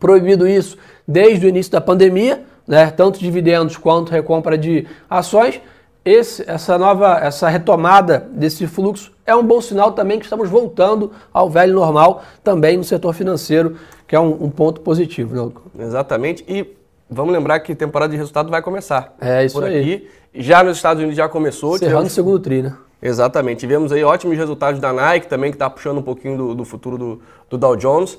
proibido 0.00 0.46
isso 0.46 0.78
desde 1.06 1.46
o 1.46 1.48
início 1.48 1.72
da 1.72 1.80
pandemia, 1.80 2.42
né, 2.66 2.90
tanto 2.90 3.18
dividendos 3.18 3.76
quanto 3.76 4.10
recompra 4.10 4.56
de 4.56 4.86
ações, 5.08 5.60
esse, 6.04 6.48
essa 6.48 6.78
nova, 6.78 7.18
essa 7.18 7.48
retomada 7.48 8.28
desse 8.32 8.66
fluxo 8.66 9.12
é 9.26 9.34
um 9.34 9.44
bom 9.44 9.60
sinal 9.60 9.92
também 9.92 10.18
que 10.18 10.24
estamos 10.24 10.48
voltando 10.48 11.12
ao 11.32 11.50
velho 11.50 11.74
normal 11.74 12.22
também 12.42 12.76
no 12.76 12.84
setor 12.84 13.12
financeiro, 13.12 13.76
que 14.06 14.16
é 14.16 14.20
um, 14.20 14.44
um 14.44 14.50
ponto 14.50 14.80
positivo. 14.80 15.34
Né? 15.34 15.84
Exatamente. 15.84 16.44
E 16.48 16.66
vamos 17.10 17.32
lembrar 17.32 17.60
que 17.60 17.72
a 17.72 17.76
temporada 17.76 18.10
de 18.10 18.16
resultado 18.16 18.50
vai 18.50 18.62
começar. 18.62 19.14
É 19.20 19.44
isso 19.44 19.54
por 19.54 19.64
aí. 19.64 19.78
aqui. 19.78 20.08
Já 20.34 20.62
nos 20.62 20.76
Estados 20.76 21.00
Unidos 21.00 21.16
já 21.16 21.28
começou. 21.28 21.76
Encerrando 21.76 21.96
tivemos... 21.96 22.12
o 22.12 22.14
segundo 22.14 22.38
tri, 22.38 22.62
né? 22.62 22.74
Exatamente. 23.02 23.60
Tivemos 23.60 23.92
aí 23.92 24.02
ótimos 24.02 24.36
resultados 24.36 24.80
da 24.80 24.92
Nike 24.92 25.26
também, 25.26 25.50
que 25.50 25.56
está 25.56 25.68
puxando 25.68 25.98
um 25.98 26.02
pouquinho 26.02 26.36
do, 26.36 26.54
do 26.54 26.64
futuro 26.64 26.96
do, 26.96 27.22
do 27.50 27.58
Dow 27.58 27.76
Jones. 27.76 28.18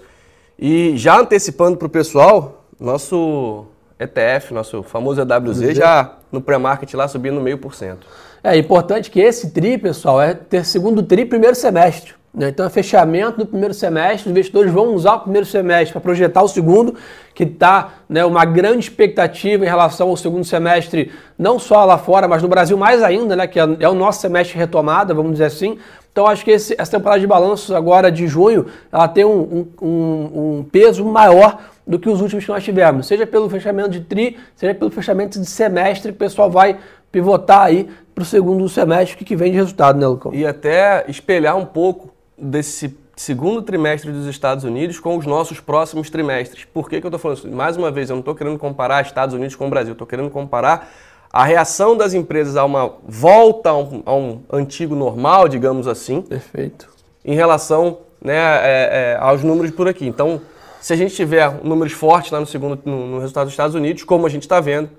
E 0.57 0.95
já 0.95 1.19
antecipando 1.19 1.77
para 1.77 1.87
o 1.87 1.89
pessoal, 1.89 2.65
nosso 2.79 3.65
ETF, 3.99 4.53
nosso 4.53 4.81
famoso 4.81 5.21
EWZ, 5.21 5.75
já 5.75 6.13
no 6.31 6.39
pré-market 6.41 6.93
lá 6.93 7.07
subindo 7.07 7.41
meio 7.41 7.57
por 7.57 7.75
cento. 7.75 8.07
É 8.41 8.57
importante 8.57 9.11
que 9.11 9.19
esse 9.19 9.51
TRI, 9.51 9.77
pessoal, 9.77 10.21
é 10.21 10.33
ter 10.33 10.65
segundo 10.65 11.03
TRI 11.03 11.25
primeiro 11.25 11.55
semestre. 11.55 12.13
Né? 12.33 12.49
Então 12.49 12.65
é 12.65 12.69
fechamento 12.69 13.39
do 13.39 13.45
primeiro 13.45 13.73
semestre, 13.73 14.27
os 14.27 14.31
investidores 14.31 14.71
vão 14.71 14.93
usar 14.93 15.15
o 15.15 15.19
primeiro 15.21 15.45
semestre 15.45 15.91
para 15.91 16.01
projetar 16.01 16.43
o 16.43 16.47
segundo, 16.47 16.95
que 17.33 17.43
está 17.43 17.89
né, 18.07 18.23
uma 18.23 18.45
grande 18.45 18.85
expectativa 18.85 19.65
em 19.65 19.67
relação 19.67 20.09
ao 20.09 20.15
segundo 20.15 20.45
semestre, 20.45 21.11
não 21.37 21.57
só 21.57 21.83
lá 21.83 21.97
fora, 21.97 22.27
mas 22.27 22.41
no 22.41 22.47
Brasil 22.47 22.77
mais 22.77 23.01
ainda, 23.01 23.35
né, 23.35 23.47
que 23.47 23.59
é, 23.59 23.63
é 23.79 23.89
o 23.89 23.95
nosso 23.95 24.21
semestre 24.21 24.57
retomada, 24.57 25.13
vamos 25.13 25.33
dizer 25.33 25.45
assim. 25.45 25.77
Então 26.11 26.27
acho 26.27 26.45
que 26.45 26.51
esse, 26.51 26.75
essa 26.77 26.97
temporada 26.97 27.19
de 27.19 27.27
balanços 27.27 27.75
agora 27.75 28.11
de 28.11 28.27
junho, 28.27 28.67
ela 28.91 29.07
tem 29.07 29.25
um, 29.25 29.67
um, 29.81 29.87
um 29.87 30.65
peso 30.71 31.03
maior 31.05 31.59
do 31.89 31.97
que 31.97 32.07
os 32.07 32.21
últimos 32.21 32.45
que 32.45 32.51
nós 32.51 32.63
tivemos, 32.63 33.07
seja 33.07 33.25
pelo 33.25 33.50
fechamento 33.50 33.89
de 33.89 34.01
tri, 34.01 34.38
seja 34.56 34.75
pelo 34.75 34.91
fechamento 34.91 35.39
de 35.39 35.45
semestre, 35.47 36.12
que 36.12 36.15
o 36.15 36.19
pessoal 36.19 36.47
vai 36.47 36.77
pivotar 37.12 37.62
aí 37.62 37.89
para 38.13 38.21
o 38.21 38.25
segundo 38.25 38.69
semestre 38.69 39.18
que, 39.18 39.25
que 39.25 39.36
vem 39.36 39.51
de 39.51 39.57
resultado, 39.57 40.00
né, 40.00 40.06
Lucão? 40.06 40.31
E 40.31 40.45
até 40.45 41.03
espelhar 41.07 41.57
um 41.57 41.65
pouco 41.65 42.13
desse 42.38 42.95
segundo 43.15 43.63
trimestre 43.63 44.12
dos 44.12 44.27
Estados 44.27 44.63
Unidos 44.63 45.00
com 45.00 45.18
os 45.18 45.25
nossos 45.25 45.59
próximos 45.59 46.12
trimestres. 46.12 46.63
Por 46.63 46.88
que, 46.88 47.01
que 47.01 47.07
eu 47.07 47.09
estou 47.09 47.19
falando 47.19 47.39
isso? 47.39 47.50
Mais 47.50 47.75
uma 47.75 47.89
vez, 47.89 48.12
eu 48.12 48.15
não 48.15 48.21
estou 48.21 48.35
querendo 48.35 48.59
comparar 48.59 49.03
Estados 49.03 49.33
Unidos 49.33 49.56
com 49.56 49.65
o 49.65 49.69
Brasil, 49.69 49.94
estou 49.94 50.06
querendo 50.06 50.30
comparar 50.30 50.92
a 51.33 51.44
reação 51.44 51.97
das 51.97 52.13
empresas 52.13 52.56
a 52.56 52.63
uma 52.63 52.94
volta 53.03 53.71
a 53.71 53.77
um, 53.77 54.03
a 54.06 54.13
um 54.13 54.42
antigo 54.53 54.95
normal, 54.95 55.47
digamos 55.47 55.88
assim. 55.88 56.21
Perfeito. 56.21 56.87
Em 57.25 57.33
relação 57.33 57.97
né, 58.21 58.35
é, 58.35 59.16
é, 59.16 59.18
aos 59.19 59.44
números 59.44 59.71
por 59.71 59.87
aqui. 59.87 60.06
Então, 60.06 60.40
se 60.81 60.94
a 60.94 60.95
gente 60.95 61.14
tiver 61.14 61.64
números 61.64 61.94
fortes 61.94 62.31
lá 62.31 62.40
no 62.40 62.45
segundo 62.45 62.80
no, 62.86 63.07
no 63.07 63.19
resultado 63.19 63.45
dos 63.45 63.54
Estados 63.54 63.76
Unidos, 63.76 64.04
como 64.04 64.26
a 64.26 64.30
gente 64.30 64.44
está 64.44 64.59
vendo, 64.59 64.90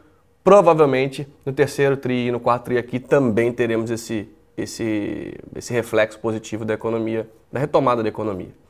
provavelmente 0.44 1.26
no 1.44 1.52
terceiro 1.52 1.96
tri 1.96 2.26
e 2.26 2.30
no 2.30 2.40
quarto 2.40 2.64
tri 2.64 2.78
aqui 2.78 2.98
também 2.98 3.52
teremos 3.52 3.90
esse, 3.90 4.28
esse, 4.56 5.34
esse 5.54 5.72
reflexo 5.72 6.18
positivo 6.18 6.64
da 6.64 6.74
economia, 6.74 7.28
da 7.52 7.58
retomada 7.58 8.02
da 8.02 8.08
economia. 8.08 8.60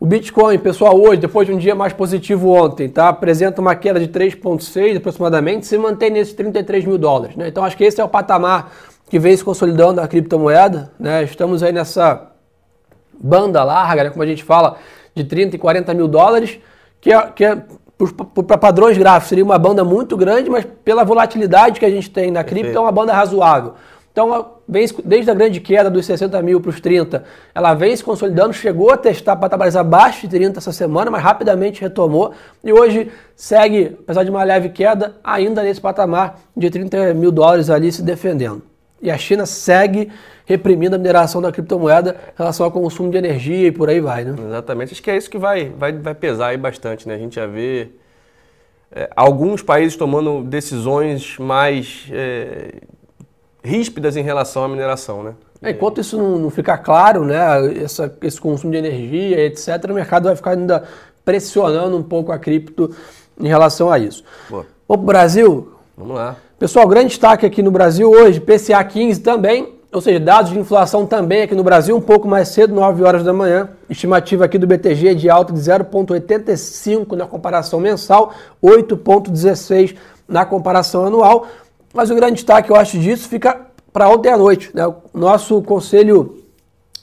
O 0.00 0.06
Bitcoin, 0.06 0.56
pessoal, 0.58 0.96
hoje, 0.96 1.20
depois 1.20 1.48
de 1.48 1.52
um 1.52 1.58
dia 1.58 1.74
mais 1.74 1.92
positivo 1.92 2.50
ontem, 2.50 2.88
tá? 2.88 3.08
apresenta 3.08 3.60
uma 3.60 3.74
queda 3.74 3.98
de 3.98 4.06
3,6 4.06 4.96
aproximadamente, 4.96 5.66
se 5.66 5.76
mantém 5.76 6.08
nesses 6.08 6.34
33 6.34 6.84
mil 6.84 6.96
dólares. 6.96 7.34
Né? 7.34 7.48
Então 7.48 7.64
acho 7.64 7.76
que 7.76 7.82
esse 7.82 8.00
é 8.00 8.04
o 8.04 8.08
patamar 8.08 8.72
que 9.10 9.18
vem 9.18 9.36
se 9.36 9.42
consolidando 9.42 10.00
a 10.00 10.06
criptomoeda. 10.06 10.92
Né? 11.00 11.24
Estamos 11.24 11.64
aí 11.64 11.72
nessa 11.72 12.30
banda 13.18 13.64
larga, 13.64 14.04
né? 14.04 14.10
como 14.10 14.22
a 14.22 14.26
gente 14.26 14.44
fala, 14.44 14.76
de 15.22 15.28
30 15.28 15.56
e 15.56 15.58
40 15.58 15.94
mil 15.94 16.08
dólares, 16.08 16.58
que 17.00 17.12
é, 17.12 17.20
que 17.28 17.44
é 17.44 17.62
para 18.46 18.56
padrões 18.56 18.96
gráficos 18.96 19.28
seria 19.28 19.44
uma 19.44 19.58
banda 19.58 19.84
muito 19.84 20.16
grande, 20.16 20.48
mas 20.48 20.64
pela 20.84 21.04
volatilidade 21.04 21.80
que 21.80 21.86
a 21.86 21.90
gente 21.90 22.08
tem 22.08 22.30
na 22.30 22.44
cripto 22.44 22.76
é 22.76 22.80
uma 22.80 22.92
banda 22.92 23.12
razoável. 23.12 23.74
Então, 24.12 24.54
vem, 24.68 24.86
desde 25.04 25.30
a 25.30 25.34
grande 25.34 25.60
queda 25.60 25.88
dos 25.88 26.04
60 26.06 26.40
mil 26.42 26.60
para 26.60 26.70
os 26.70 26.80
30, 26.80 27.24
ela 27.54 27.74
vem 27.74 27.94
se 27.94 28.02
consolidando, 28.02 28.52
chegou 28.52 28.90
a 28.90 28.96
testar 28.96 29.36
patamares 29.36 29.76
abaixo 29.76 30.22
de 30.22 30.28
30 30.28 30.58
essa 30.58 30.72
semana, 30.72 31.10
mas 31.10 31.22
rapidamente 31.22 31.80
retomou 31.80 32.32
e 32.64 32.72
hoje 32.72 33.12
segue, 33.36 33.96
apesar 34.00 34.24
de 34.24 34.30
uma 34.30 34.42
leve 34.42 34.70
queda, 34.70 35.14
ainda 35.22 35.62
nesse 35.62 35.80
patamar 35.80 36.40
de 36.56 36.68
30 36.68 37.14
mil 37.14 37.30
dólares 37.30 37.70
ali 37.70 37.92
se 37.92 38.02
defendendo. 38.02 38.62
E 39.00 39.10
a 39.10 39.18
China 39.18 39.46
segue 39.46 40.10
reprimindo 40.44 40.96
a 40.96 40.98
mineração 40.98 41.40
da 41.40 41.52
criptomoeda 41.52 42.16
em 42.34 42.38
relação 42.38 42.64
ao 42.64 42.72
consumo 42.72 43.10
de 43.10 43.18
energia 43.18 43.68
e 43.68 43.72
por 43.72 43.88
aí 43.88 44.00
vai, 44.00 44.24
né? 44.24 44.34
Exatamente. 44.46 44.92
Acho 44.92 45.02
que 45.02 45.10
é 45.10 45.16
isso 45.16 45.30
que 45.30 45.38
vai, 45.38 45.68
vai, 45.68 45.92
vai 45.92 46.14
pesar 46.14 46.48
aí 46.48 46.56
bastante, 46.56 47.06
né? 47.06 47.14
A 47.14 47.18
gente 47.18 47.36
já 47.36 47.46
vê 47.46 47.88
é, 48.90 49.10
alguns 49.14 49.62
países 49.62 49.96
tomando 49.96 50.42
decisões 50.42 51.36
mais 51.38 52.08
é, 52.10 52.76
ríspidas 53.62 54.16
em 54.16 54.22
relação 54.22 54.64
à 54.64 54.68
mineração, 54.68 55.22
né? 55.22 55.34
É, 55.60 55.70
enquanto 55.70 56.00
isso 56.00 56.16
não, 56.16 56.38
não 56.38 56.50
ficar 56.50 56.78
claro, 56.78 57.24
né, 57.24 57.36
essa, 57.82 58.16
esse 58.22 58.40
consumo 58.40 58.72
de 58.72 58.78
energia, 58.78 59.44
etc., 59.44 59.90
o 59.90 59.94
mercado 59.94 60.24
vai 60.24 60.36
ficar 60.36 60.52
ainda 60.52 60.84
pressionando 61.24 61.96
um 61.96 62.02
pouco 62.02 62.30
a 62.30 62.38
cripto 62.38 62.94
em 63.38 63.48
relação 63.48 63.90
a 63.90 63.98
isso. 63.98 64.24
Boa. 64.48 64.64
Vamos 64.88 64.96
para 64.96 65.02
o 65.02 65.06
Brasil? 65.06 65.72
Vamos 65.96 66.16
lá. 66.16 66.36
Pessoal, 66.58 66.88
grande 66.88 67.10
destaque 67.10 67.46
aqui 67.46 67.62
no 67.62 67.70
Brasil 67.70 68.10
hoje, 68.10 68.40
PCA 68.40 68.82
15 68.82 69.20
também, 69.20 69.74
ou 69.92 70.00
seja, 70.00 70.18
dados 70.18 70.50
de 70.50 70.58
inflação 70.58 71.06
também 71.06 71.42
aqui 71.42 71.54
no 71.54 71.62
Brasil, 71.62 71.96
um 71.96 72.00
pouco 72.00 72.26
mais 72.26 72.48
cedo, 72.48 72.74
9 72.74 73.04
horas 73.04 73.22
da 73.22 73.32
manhã. 73.32 73.68
Estimativa 73.88 74.44
aqui 74.44 74.58
do 74.58 74.66
BTG 74.66 75.14
de 75.14 75.30
alta 75.30 75.52
de 75.52 75.60
0,85 75.60 77.12
na 77.12 77.26
comparação 77.28 77.78
mensal, 77.78 78.32
8,16 78.60 79.94
na 80.26 80.44
comparação 80.44 81.06
anual. 81.06 81.46
Mas 81.94 82.10
o 82.10 82.16
grande 82.16 82.34
destaque, 82.34 82.70
eu 82.70 82.74
acho, 82.74 82.98
disso 82.98 83.28
fica 83.28 83.56
para 83.92 84.08
ontem 84.08 84.28
à 84.28 84.36
noite. 84.36 84.72
Né? 84.74 84.84
O 84.84 84.96
nosso 85.14 85.62
Conselho 85.62 86.42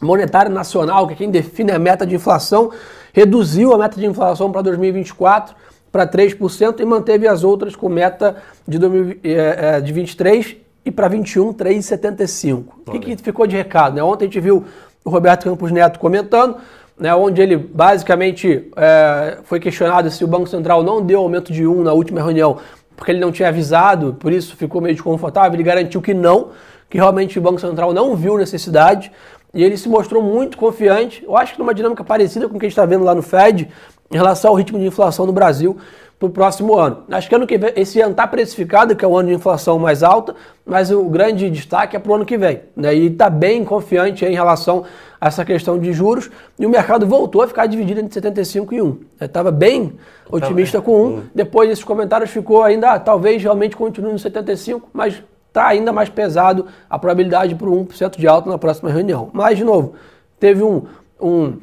Monetário 0.01 0.51
Nacional, 0.51 1.07
que 1.07 1.13
é 1.13 1.15
quem 1.15 1.31
define 1.31 1.71
a 1.71 1.79
meta 1.79 2.05
de 2.05 2.13
inflação, 2.13 2.71
reduziu 3.13 3.73
a 3.73 3.77
meta 3.77 3.97
de 3.97 4.05
inflação 4.05 4.51
para 4.51 4.63
2024 4.63 5.55
para 5.95 6.05
3% 6.05 6.81
e 6.81 6.85
manteve 6.85 7.25
as 7.25 7.41
outras 7.45 7.73
com 7.73 7.87
meta 7.87 8.35
de, 8.67 8.77
2023 8.77 10.45
eh, 10.45 10.49
eh, 10.51 10.55
e 10.83 10.91
para 10.91 11.07
21, 11.07 11.53
3,75. 11.53 12.63
O 12.85 12.91
que, 12.91 12.99
que 12.99 13.23
ficou 13.23 13.47
de 13.47 13.55
recado? 13.55 13.95
Né? 13.95 14.03
Ontem 14.03 14.25
a 14.25 14.27
gente 14.27 14.41
viu 14.41 14.65
o 15.05 15.09
Roberto 15.09 15.45
Campos 15.45 15.71
Neto 15.71 15.97
comentando, 15.97 16.57
né, 16.99 17.15
onde 17.15 17.41
ele 17.41 17.55
basicamente 17.55 18.69
é, 18.75 19.37
foi 19.45 19.57
questionado 19.57 20.11
se 20.11 20.21
o 20.21 20.27
Banco 20.27 20.47
Central 20.47 20.83
não 20.83 21.01
deu 21.01 21.21
aumento 21.21 21.53
de 21.53 21.65
1 21.65 21.83
na 21.83 21.93
última 21.93 22.21
reunião, 22.21 22.57
porque 22.97 23.11
ele 23.11 23.19
não 23.21 23.31
tinha 23.31 23.47
avisado, 23.47 24.15
por 24.19 24.33
isso 24.33 24.57
ficou 24.57 24.81
meio 24.81 24.95
desconfortável. 24.95 25.53
Ele 25.53 25.63
garantiu 25.63 26.01
que 26.01 26.13
não, 26.13 26.49
que 26.89 26.97
realmente 26.97 27.39
o 27.39 27.41
Banco 27.41 27.61
Central 27.61 27.93
não 27.93 28.17
viu 28.17 28.37
necessidade 28.37 29.13
e 29.53 29.63
ele 29.63 29.77
se 29.77 29.87
mostrou 29.87 30.21
muito 30.21 30.57
confiante. 30.57 31.23
Eu 31.23 31.37
acho 31.37 31.53
que 31.53 31.59
numa 31.59 31.73
dinâmica 31.73 32.03
parecida 32.03 32.49
com 32.49 32.57
o 32.57 32.59
que 32.59 32.65
a 32.65 32.67
gente 32.67 32.73
está 32.73 32.85
vendo 32.85 33.05
lá 33.05 33.15
no 33.15 33.21
Fed, 33.21 33.69
em 34.11 34.15
relação 34.15 34.51
ao 34.51 34.57
ritmo 34.57 34.79
de 34.79 34.85
inflação 34.85 35.25
no 35.25 35.33
Brasil 35.33 35.77
para 36.19 36.27
o 36.27 36.29
próximo 36.29 36.77
ano. 36.77 37.03
Acho 37.11 37.27
que 37.27 37.35
ano 37.35 37.45
que 37.45 37.57
vem, 37.57 37.73
esse 37.75 37.99
ano 37.99 38.11
está 38.11 38.25
precificado, 38.25 38.95
que 38.95 39.03
é 39.03 39.07
o 39.07 39.17
ano 39.17 39.29
de 39.29 39.35
inflação 39.35 39.77
mais 39.77 40.01
alta, 40.01 40.35
mas 40.65 40.89
o 40.89 41.03
grande 41.05 41.49
destaque 41.49 41.95
é 41.95 41.99
para 41.99 42.11
o 42.11 42.15
ano 42.15 42.25
que 42.25 42.37
vem. 42.37 42.61
Né? 42.75 42.95
E 42.95 43.07
está 43.07 43.29
bem 43.29 43.65
confiante 43.65 44.23
em 44.23 44.33
relação 44.33 44.85
a 45.19 45.27
essa 45.27 45.43
questão 45.43 45.77
de 45.77 45.91
juros. 45.91 46.29
E 46.57 46.65
o 46.65 46.69
mercado 46.69 47.05
voltou 47.05 47.41
a 47.41 47.47
ficar 47.47 47.65
dividido 47.65 47.99
entre 47.99 48.13
75 48.13 48.73
e 48.73 48.81
1. 48.81 48.99
Estava 49.21 49.51
bem 49.51 49.93
otimista 50.31 50.81
com 50.81 51.05
1. 51.05 51.23
Depois 51.35 51.67
desses 51.67 51.83
comentários 51.83 52.29
ficou 52.29 52.63
ainda, 52.63 52.91
ah, 52.91 52.99
talvez 52.99 53.43
realmente 53.43 53.75
continue 53.75 54.13
no 54.13 54.19
75, 54.19 54.89
mas 54.93 55.21
está 55.49 55.67
ainda 55.67 55.91
mais 55.91 56.09
pesado 56.09 56.67
a 56.89 56.97
probabilidade 56.97 57.55
para 57.55 57.67
o 57.67 57.85
1% 57.85 58.17
de 58.17 58.27
alta 58.27 58.49
na 58.49 58.57
próxima 58.57 58.89
reunião. 58.89 59.29
Mas, 59.33 59.57
de 59.57 59.63
novo, 59.63 59.95
teve 60.39 60.63
um, 60.63 60.83
um 61.19 61.57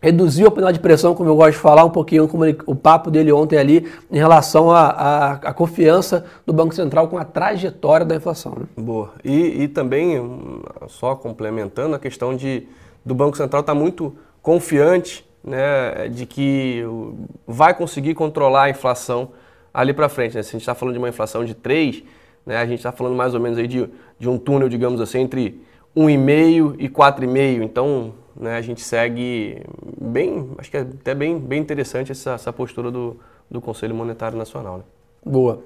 reduziu 0.00 0.48
a 0.48 0.50
panela 0.50 0.72
de 0.72 0.78
pressão, 0.78 1.14
como 1.14 1.28
eu 1.28 1.36
gosto 1.36 1.52
de 1.52 1.58
falar 1.58 1.84
um 1.84 1.90
pouquinho, 1.90 2.28
como 2.28 2.44
ele, 2.44 2.58
o 2.66 2.74
papo 2.74 3.10
dele 3.10 3.32
ontem 3.32 3.58
ali, 3.58 3.90
em 4.10 4.16
relação 4.16 4.70
à 4.70 5.52
confiança 5.54 6.24
do 6.46 6.52
Banco 6.52 6.74
Central 6.74 7.08
com 7.08 7.18
a 7.18 7.24
trajetória 7.24 8.06
da 8.06 8.14
inflação. 8.14 8.54
Né? 8.58 8.66
Boa. 8.76 9.12
E, 9.24 9.62
e, 9.62 9.68
também, 9.68 10.16
só 10.86 11.14
complementando, 11.14 11.94
a 11.94 11.98
questão 11.98 12.36
de 12.36 12.66
do 13.04 13.14
Banco 13.14 13.36
Central 13.36 13.60
estar 13.60 13.74
tá 13.74 13.78
muito 13.78 14.14
confiante 14.42 15.26
né, 15.42 16.08
de 16.08 16.26
que 16.26 16.82
vai 17.46 17.72
conseguir 17.74 18.14
controlar 18.14 18.64
a 18.64 18.70
inflação 18.70 19.30
ali 19.72 19.92
para 19.92 20.08
frente. 20.08 20.36
Né? 20.36 20.42
Se 20.42 20.50
a 20.50 20.52
gente 20.52 20.62
está 20.62 20.74
falando 20.74 20.94
de 20.94 20.98
uma 20.98 21.08
inflação 21.08 21.44
de 21.44 21.54
3, 21.54 22.02
né, 22.44 22.58
a 22.58 22.66
gente 22.66 22.78
está 22.78 22.92
falando 22.92 23.16
mais 23.16 23.34
ou 23.34 23.40
menos 23.40 23.58
aí 23.58 23.66
de, 23.66 23.88
de 24.18 24.28
um 24.28 24.38
túnel, 24.38 24.68
digamos 24.68 25.00
assim, 25.00 25.20
entre 25.20 25.62
1,5 25.96 26.76
e 26.78 26.88
4,5. 26.88 27.62
Então, 27.62 28.14
né, 28.40 28.56
a 28.56 28.60
gente 28.60 28.80
segue 28.80 29.62
bem, 30.00 30.50
acho 30.58 30.70
que 30.70 30.76
é 30.76 30.80
até 30.80 31.14
bem, 31.14 31.38
bem 31.38 31.60
interessante 31.60 32.12
essa, 32.12 32.32
essa 32.32 32.52
postura 32.52 32.90
do, 32.90 33.16
do 33.50 33.60
Conselho 33.60 33.94
Monetário 33.94 34.38
Nacional. 34.38 34.78
Né? 34.78 34.84
Boa. 35.24 35.60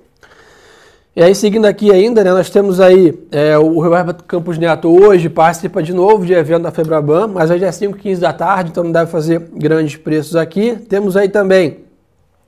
E 1.15 1.23
aí, 1.23 1.35
seguindo 1.35 1.67
aqui 1.67 1.93
ainda, 1.93 2.25
né, 2.25 2.33
nós 2.33 2.49
temos 2.49 2.81
aí 2.81 3.27
é, 3.31 3.59
o 3.59 3.83
Roberto 3.83 4.25
Campos 4.25 4.57
Neto 4.57 4.89
hoje 4.89 5.29
participa 5.29 5.83
de 5.83 5.93
novo 5.93 6.25
de 6.25 6.33
evento 6.33 6.63
da 6.63 6.71
Febraban, 6.71 7.29
mas 7.29 7.51
hoje 7.51 7.65
é 7.65 7.69
5h15 7.69 8.19
da 8.19 8.33
tarde, 8.33 8.71
então 8.71 8.83
não 8.83 8.93
deve 8.93 9.11
fazer 9.11 9.39
grandes 9.55 9.97
preços 9.97 10.37
aqui. 10.37 10.75
Temos 10.89 11.15
aí 11.15 11.29
também 11.29 11.83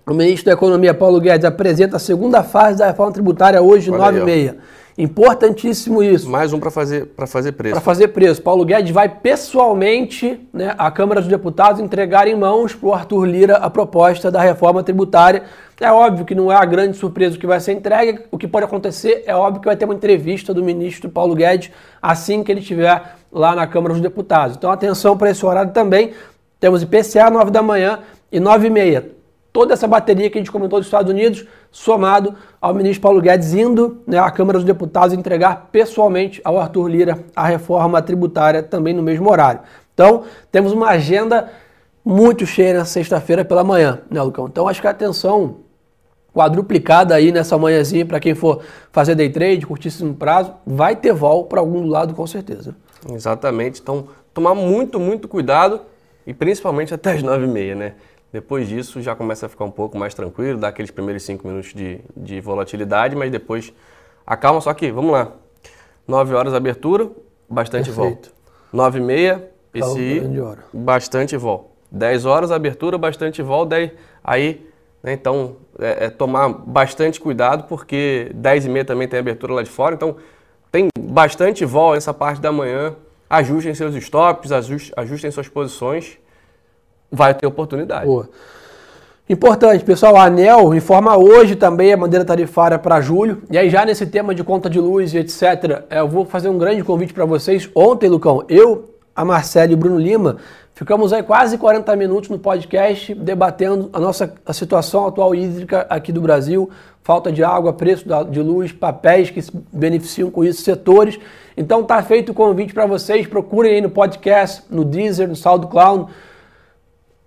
o 0.06 0.12
ministro 0.12 0.46
da 0.46 0.52
Economia, 0.52 0.92
Paulo 0.92 1.20
Guedes, 1.20 1.44
apresenta 1.44 1.96
a 1.96 1.98
segunda 1.98 2.42
fase 2.42 2.78
da 2.78 2.86
reforma 2.86 3.12
tributária 3.12 3.60
hoje, 3.60 3.90
9h30. 3.90 4.54
Importantíssimo 4.96 6.02
isso. 6.02 6.30
Mais 6.30 6.52
um 6.52 6.60
para 6.60 6.70
fazer, 6.70 7.10
fazer 7.26 7.52
preço. 7.52 7.74
Para 7.74 7.80
fazer 7.80 8.08
preço. 8.08 8.40
Paulo 8.40 8.64
Guedes 8.64 8.92
vai 8.92 9.08
pessoalmente 9.08 10.40
né, 10.52 10.72
à 10.78 10.88
Câmara 10.88 11.20
dos 11.20 11.28
Deputados 11.28 11.80
entregar 11.80 12.28
em 12.28 12.36
mãos 12.36 12.74
para 12.74 12.88
o 12.88 12.94
Arthur 12.94 13.24
Lira 13.24 13.56
a 13.56 13.68
proposta 13.68 14.30
da 14.30 14.40
reforma 14.40 14.84
tributária. 14.84 15.42
É 15.80 15.90
óbvio 15.90 16.24
que 16.24 16.34
não 16.34 16.50
é 16.50 16.54
a 16.54 16.64
grande 16.64 16.96
surpresa 16.96 17.36
que 17.36 17.46
vai 17.46 17.58
ser 17.58 17.72
entregue. 17.72 18.20
O 18.30 18.38
que 18.38 18.46
pode 18.46 18.66
acontecer 18.66 19.24
é 19.26 19.34
óbvio 19.34 19.60
que 19.60 19.66
vai 19.66 19.76
ter 19.76 19.84
uma 19.84 19.94
entrevista 19.94 20.54
do 20.54 20.62
ministro 20.62 21.10
Paulo 21.10 21.34
Guedes 21.34 21.72
assim 22.00 22.44
que 22.44 22.52
ele 22.52 22.60
estiver 22.60 23.16
lá 23.32 23.56
na 23.56 23.66
Câmara 23.66 23.94
dos 23.94 24.02
Deputados. 24.02 24.56
Então 24.56 24.70
atenção 24.70 25.16
para 25.16 25.30
esse 25.30 25.44
horário 25.44 25.72
também. 25.72 26.12
Temos 26.60 26.82
IPCA 26.82 27.30
9 27.30 27.50
da 27.50 27.62
manhã 27.62 27.98
e 28.30 28.38
9 28.38 28.68
e 28.68 28.70
meia 28.70 29.13
toda 29.54 29.72
essa 29.72 29.86
bateria 29.86 30.28
que 30.28 30.36
a 30.36 30.40
gente 30.40 30.50
comentou 30.50 30.80
dos 30.80 30.88
Estados 30.88 31.08
Unidos, 31.08 31.46
somado 31.70 32.34
ao 32.60 32.74
ministro 32.74 33.00
Paulo 33.00 33.20
Guedes 33.20 33.54
indo 33.54 34.02
né, 34.04 34.18
à 34.18 34.28
Câmara 34.28 34.58
dos 34.58 34.66
Deputados 34.66 35.14
entregar 35.14 35.68
pessoalmente 35.70 36.40
ao 36.44 36.58
Arthur 36.58 36.88
Lira 36.88 37.18
a 37.36 37.46
reforma 37.46 38.02
tributária 38.02 38.64
também 38.64 38.92
no 38.92 39.00
mesmo 39.00 39.30
horário. 39.30 39.60
Então, 39.94 40.24
temos 40.50 40.72
uma 40.72 40.88
agenda 40.88 41.52
muito 42.04 42.44
cheia 42.44 42.78
na 42.78 42.84
sexta-feira 42.84 43.44
pela 43.44 43.62
manhã, 43.62 44.00
né, 44.10 44.20
Lucão? 44.20 44.46
Então, 44.48 44.66
acho 44.66 44.80
que 44.80 44.88
a 44.88 44.90
atenção 44.90 45.58
quadruplicada 46.34 47.14
aí 47.14 47.30
nessa 47.30 47.56
manhãzinha 47.56 48.04
para 48.04 48.18
quem 48.18 48.34
for 48.34 48.60
fazer 48.90 49.14
day 49.14 49.30
trade, 49.30 49.64
curtíssimo 49.64 50.14
prazo, 50.14 50.52
vai 50.66 50.96
ter 50.96 51.12
vol 51.12 51.44
para 51.44 51.60
algum 51.60 51.86
lado 51.86 52.12
com 52.12 52.26
certeza. 52.26 52.74
Exatamente. 53.08 53.80
Então, 53.80 54.08
tomar 54.34 54.56
muito, 54.56 54.98
muito 54.98 55.28
cuidado 55.28 55.80
e 56.26 56.34
principalmente 56.34 56.92
até 56.92 57.12
as 57.12 57.22
nove 57.22 57.44
e 57.44 57.48
meia, 57.48 57.76
né? 57.76 57.92
Depois 58.34 58.68
disso 58.68 59.00
já 59.00 59.14
começa 59.14 59.46
a 59.46 59.48
ficar 59.48 59.64
um 59.64 59.70
pouco 59.70 59.96
mais 59.96 60.12
tranquilo, 60.12 60.58
dá 60.58 60.66
aqueles 60.66 60.90
primeiros 60.90 61.22
cinco 61.22 61.46
minutos 61.46 61.72
de, 61.72 62.00
de 62.16 62.40
volatilidade, 62.40 63.14
mas 63.14 63.30
depois 63.30 63.72
acalma. 64.26 64.60
Só 64.60 64.74
que, 64.74 64.90
vamos 64.90 65.12
lá, 65.12 65.30
9 66.04 66.34
horas 66.34 66.52
abertura, 66.52 67.08
bastante 67.48 67.92
volta. 67.92 68.30
9 68.72 68.98
e 68.98 69.02
meia, 69.02 69.50
PCI, 69.70 70.22
bastante 70.72 71.36
vol. 71.36 71.76
10 71.92 72.26
horas 72.26 72.50
abertura, 72.50 72.98
bastante 72.98 73.40
vol, 73.40 73.64
daí, 73.64 73.92
aí, 74.24 74.68
né, 75.00 75.12
então, 75.12 75.58
é, 75.78 76.06
é, 76.06 76.10
tomar 76.10 76.48
bastante 76.48 77.20
cuidado, 77.20 77.68
porque 77.68 78.32
10 78.34 78.66
e 78.66 78.68
meia 78.68 78.84
também 78.84 79.06
tem 79.06 79.20
abertura 79.20 79.54
lá 79.54 79.62
de 79.62 79.70
fora, 79.70 79.94
então 79.94 80.16
tem 80.72 80.88
bastante 80.98 81.64
vol 81.64 81.94
nessa 81.94 82.12
parte 82.12 82.40
da 82.40 82.50
manhã, 82.50 82.96
ajustem 83.30 83.72
seus 83.76 83.94
stops, 83.94 84.50
ajustem 84.96 85.30
suas 85.30 85.46
posições, 85.46 86.18
vai 87.14 87.34
ter 87.34 87.46
oportunidade. 87.46 88.06
Boa. 88.06 88.28
Importante, 89.26 89.82
pessoal, 89.82 90.16
a 90.16 90.24
ANEL 90.24 90.74
informa 90.74 91.16
hoje 91.16 91.56
também 91.56 91.94
a 91.94 91.96
bandeira 91.96 92.26
tarifária 92.26 92.78
para 92.78 93.00
julho. 93.00 93.42
E 93.50 93.56
aí, 93.56 93.70
já 93.70 93.82
nesse 93.82 94.04
tema 94.04 94.34
de 94.34 94.44
conta 94.44 94.68
de 94.68 94.78
luz 94.78 95.14
e 95.14 95.18
etc., 95.18 95.82
é, 95.88 96.00
eu 96.00 96.08
vou 96.08 96.26
fazer 96.26 96.50
um 96.50 96.58
grande 96.58 96.84
convite 96.84 97.14
para 97.14 97.24
vocês. 97.24 97.70
Ontem, 97.74 98.06
Lucão, 98.06 98.44
eu, 98.50 98.90
a 99.16 99.24
Marcela 99.24 99.72
e 99.72 99.74
o 99.74 99.78
Bruno 99.78 99.98
Lima 99.98 100.36
ficamos 100.74 101.10
aí 101.10 101.22
quase 101.22 101.56
40 101.56 101.96
minutos 101.96 102.28
no 102.28 102.38
podcast 102.38 103.14
debatendo 103.14 103.88
a 103.94 103.98
nossa 103.98 104.34
a 104.44 104.52
situação 104.52 105.06
atual 105.06 105.34
hídrica 105.34 105.86
aqui 105.88 106.12
do 106.12 106.20
Brasil, 106.20 106.68
falta 107.02 107.32
de 107.32 107.42
água, 107.42 107.72
preço 107.72 108.04
de 108.28 108.40
luz, 108.42 108.72
papéis 108.72 109.30
que 109.30 109.40
se 109.40 109.50
beneficiam 109.72 110.30
com 110.30 110.44
isso, 110.44 110.60
setores. 110.60 111.18
Então, 111.56 111.82
tá 111.82 112.02
feito 112.02 112.32
o 112.32 112.34
convite 112.34 112.74
para 112.74 112.84
vocês. 112.84 113.26
Procurem 113.26 113.72
aí 113.72 113.80
no 113.80 113.88
podcast, 113.88 114.64
no 114.68 114.84
Deezer, 114.84 115.28
no 115.28 115.36
SoundCloud 115.36 116.12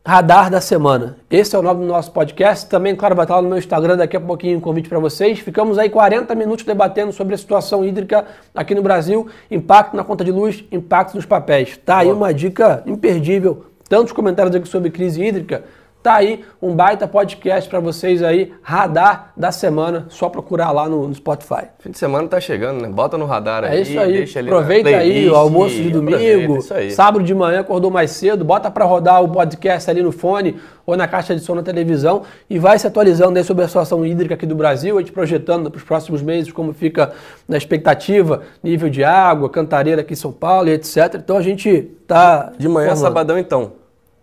Radar 0.07 0.49
da 0.49 0.61
Semana. 0.61 1.17
Esse 1.29 1.53
é 1.53 1.59
o 1.59 1.61
nome 1.61 1.81
do 1.81 1.85
nosso 1.85 2.13
podcast. 2.13 2.69
Também, 2.69 2.95
claro, 2.95 3.13
vai 3.13 3.25
estar 3.25 3.35
lá 3.35 3.41
no 3.41 3.49
meu 3.49 3.57
Instagram 3.57 3.97
daqui 3.97 4.15
a 4.15 4.21
pouquinho 4.21 4.57
um 4.57 4.61
convite 4.61 4.87
para 4.87 4.99
vocês. 4.99 5.39
Ficamos 5.39 5.77
aí 5.77 5.89
40 5.89 6.33
minutos 6.33 6.63
debatendo 6.63 7.11
sobre 7.11 7.35
a 7.35 7.37
situação 7.37 7.83
hídrica 7.83 8.25
aqui 8.55 8.73
no 8.73 8.81
Brasil, 8.81 9.27
impacto 9.51 9.97
na 9.97 10.05
conta 10.05 10.23
de 10.23 10.31
luz, 10.31 10.63
impacto 10.71 11.15
nos 11.15 11.25
papéis. 11.25 11.75
Tá 11.75 11.97
aí 11.97 12.09
uma 12.09 12.33
dica 12.33 12.81
imperdível. 12.85 13.65
Tantos 13.89 14.13
comentários 14.13 14.55
aqui 14.55 14.69
sobre 14.69 14.91
crise 14.91 15.21
hídrica. 15.21 15.65
Tá 16.01 16.15
aí 16.15 16.45
um 16.61 16.73
baita 16.73 17.07
podcast 17.07 17.69
para 17.69 17.79
vocês 17.79 18.23
aí, 18.23 18.53
radar 18.61 19.33
da 19.35 19.51
semana, 19.51 20.05
só 20.09 20.29
procurar 20.29 20.71
lá 20.71 20.87
no, 20.87 21.07
no, 21.07 21.13
Spotify. 21.13 21.65
Fim 21.79 21.91
de 21.91 21.97
semana 21.97 22.27
tá 22.27 22.39
chegando, 22.39 22.81
né? 22.81 22.87
Bota 22.87 23.17
no 23.17 23.25
radar 23.25 23.63
aí. 23.63 23.77
É 23.77 23.81
isso 23.81 23.99
aí. 23.99 24.23
Aproveita 24.45 24.89
aí 24.89 25.29
o 25.29 25.35
almoço 25.35 25.75
de 25.75 25.89
domingo, 25.89 26.59
sábado 26.91 27.23
de 27.23 27.33
manhã 27.33 27.59
acordou 27.59 27.91
mais 27.91 28.11
cedo, 28.11 28.45
bota 28.45 28.71
para 28.71 28.85
rodar 28.85 29.21
o 29.23 29.27
podcast 29.27 29.89
ali 29.89 30.01
no 30.01 30.11
fone 30.11 30.55
ou 30.85 30.95
na 30.95 31.07
caixa 31.07 31.35
de 31.35 31.41
som 31.41 31.55
na 31.55 31.63
televisão 31.63 32.21
e 32.49 32.57
vai 32.57 32.79
se 32.79 32.87
atualizando 32.87 33.37
aí 33.37 33.43
sobre 33.43 33.65
a 33.65 33.67
situação 33.67 34.05
hídrica 34.05 34.35
aqui 34.35 34.45
do 34.45 34.55
Brasil, 34.55 34.97
a 34.97 35.01
gente 35.01 35.11
projetando 35.11 35.69
para 35.69 35.77
os 35.77 35.83
próximos 35.83 36.21
meses 36.21 36.51
como 36.51 36.73
fica 36.73 37.11
na 37.47 37.57
expectativa, 37.57 38.43
nível 38.63 38.89
de 38.89 39.03
água, 39.03 39.49
cantareira 39.49 40.01
aqui 40.01 40.13
em 40.13 40.15
São 40.17 40.31
Paulo 40.31 40.69
e 40.69 40.71
etc. 40.71 41.15
Então 41.15 41.35
a 41.35 41.41
gente 41.41 41.81
tá 42.07 42.53
de 42.57 42.67
manhã, 42.69 42.89
formando. 42.89 43.03
sabadão 43.03 43.37
então. 43.37 43.76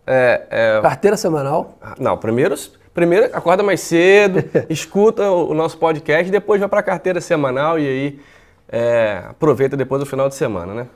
É, 0.06 0.42
é... 0.50 0.80
Carteira 0.82 1.16
semanal? 1.16 1.78
Não, 1.99 2.16
primeiro, 2.16 2.54
primeiro 2.92 3.26
acorda 3.32 3.62
mais 3.62 3.80
cedo, 3.80 4.44
escuta 4.68 5.30
o 5.30 5.54
nosso 5.54 5.78
podcast, 5.78 6.30
depois 6.30 6.61
vai 6.61 6.68
para 6.68 6.80
a 6.80 6.82
carteira 6.82 7.20
semanal 7.20 7.78
e 7.78 7.87
aí 7.87 8.20
é, 8.68 9.23
aproveita 9.30 9.76
depois 9.76 10.00
do 10.00 10.06
final 10.06 10.28
de 10.28 10.34
semana, 10.34 10.75
né? 10.75 10.87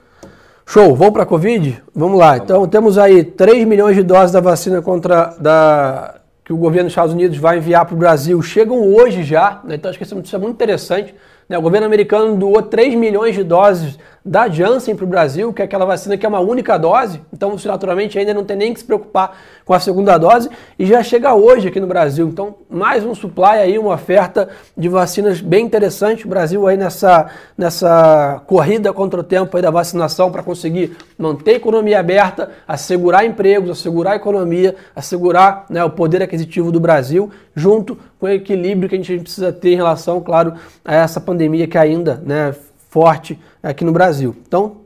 Show, 0.66 0.94
vamos 0.94 1.14
para 1.14 1.22
a 1.22 1.26
Covid? 1.26 1.82
Vamos 1.94 2.18
lá. 2.18 2.36
Então 2.36 2.68
temos 2.68 2.98
aí 2.98 3.24
3 3.24 3.64
milhões 3.66 3.96
de 3.96 4.02
doses 4.02 4.32
da 4.32 4.40
vacina 4.40 4.82
contra 4.82 5.34
da 5.40 6.16
que 6.44 6.52
o 6.52 6.56
governo 6.56 6.84
dos 6.84 6.92
Estados 6.92 7.12
Unidos 7.12 7.36
vai 7.36 7.58
enviar 7.58 7.84
para 7.84 7.94
o 7.94 7.98
Brasil. 7.98 8.40
Chegam 8.40 8.94
hoje 8.94 9.22
já, 9.22 9.60
né? 9.64 9.74
então 9.74 9.90
acho 9.90 9.98
que 9.98 10.04
isso 10.04 10.36
é 10.36 10.38
muito 10.38 10.54
interessante. 10.54 11.14
Né? 11.46 11.58
O 11.58 11.62
governo 11.62 11.86
americano 11.86 12.36
doou 12.36 12.62
3 12.62 12.94
milhões 12.94 13.34
de 13.34 13.44
doses 13.44 13.98
da 14.24 14.48
Janssen 14.48 14.94
para 14.94 15.04
o 15.04 15.08
Brasil, 15.08 15.52
que 15.52 15.62
é 15.62 15.64
aquela 15.64 15.84
vacina 15.84 16.16
que 16.16 16.26
é 16.26 16.28
uma 16.28 16.40
única 16.40 16.76
dose, 16.76 17.20
então 17.32 17.56
você 17.56 17.68
naturalmente 17.68 18.18
ainda 18.18 18.34
não 18.34 18.44
tem 18.44 18.56
nem 18.56 18.74
que 18.74 18.80
se 18.80 18.86
preocupar 18.86 19.38
com 19.64 19.72
a 19.72 19.80
segunda 19.80 20.18
dose, 20.18 20.48
e 20.78 20.86
já 20.86 21.02
chega 21.02 21.34
hoje 21.34 21.68
aqui 21.68 21.80
no 21.80 21.86
Brasil. 21.86 22.28
Então, 22.28 22.56
mais 22.70 23.04
um 23.04 23.14
supply 23.14 23.58
aí, 23.58 23.78
uma 23.78 23.94
oferta 23.94 24.48
de 24.76 24.88
vacinas 24.88 25.40
bem 25.40 25.64
interessante. 25.64 26.26
O 26.26 26.28
Brasil 26.28 26.66
aí 26.66 26.76
nessa, 26.76 27.26
nessa 27.56 28.42
corrida 28.46 28.92
contra 28.92 29.20
o 29.20 29.22
tempo 29.22 29.56
aí 29.56 29.62
da 29.62 29.70
vacinação 29.70 30.30
para 30.30 30.42
conseguir 30.42 30.96
manter 31.18 31.52
a 31.52 31.56
economia 31.56 32.00
aberta, 32.00 32.50
assegurar 32.66 33.24
empregos, 33.24 33.70
assegurar 33.70 34.14
a 34.14 34.16
economia, 34.16 34.74
assegurar 34.94 35.66
né, 35.68 35.84
o 35.84 35.90
poder 35.90 36.22
aquisitivo 36.22 36.72
do 36.72 36.80
Brasil, 36.80 37.30
junto 37.54 37.98
com 38.18 38.26
o 38.26 38.30
equilíbrio 38.30 38.88
que 38.88 38.94
a 38.94 38.98
gente 38.98 39.22
precisa 39.22 39.52
ter 39.52 39.72
em 39.72 39.76
relação, 39.76 40.20
claro, 40.20 40.54
a 40.84 40.94
essa 40.94 41.20
pandemia 41.20 41.66
que 41.66 41.78
ainda 41.78 42.20
né, 42.24 42.54
forte 42.98 43.38
aqui 43.62 43.84
no 43.84 43.92
Brasil. 43.92 44.34
Então, 44.44 44.78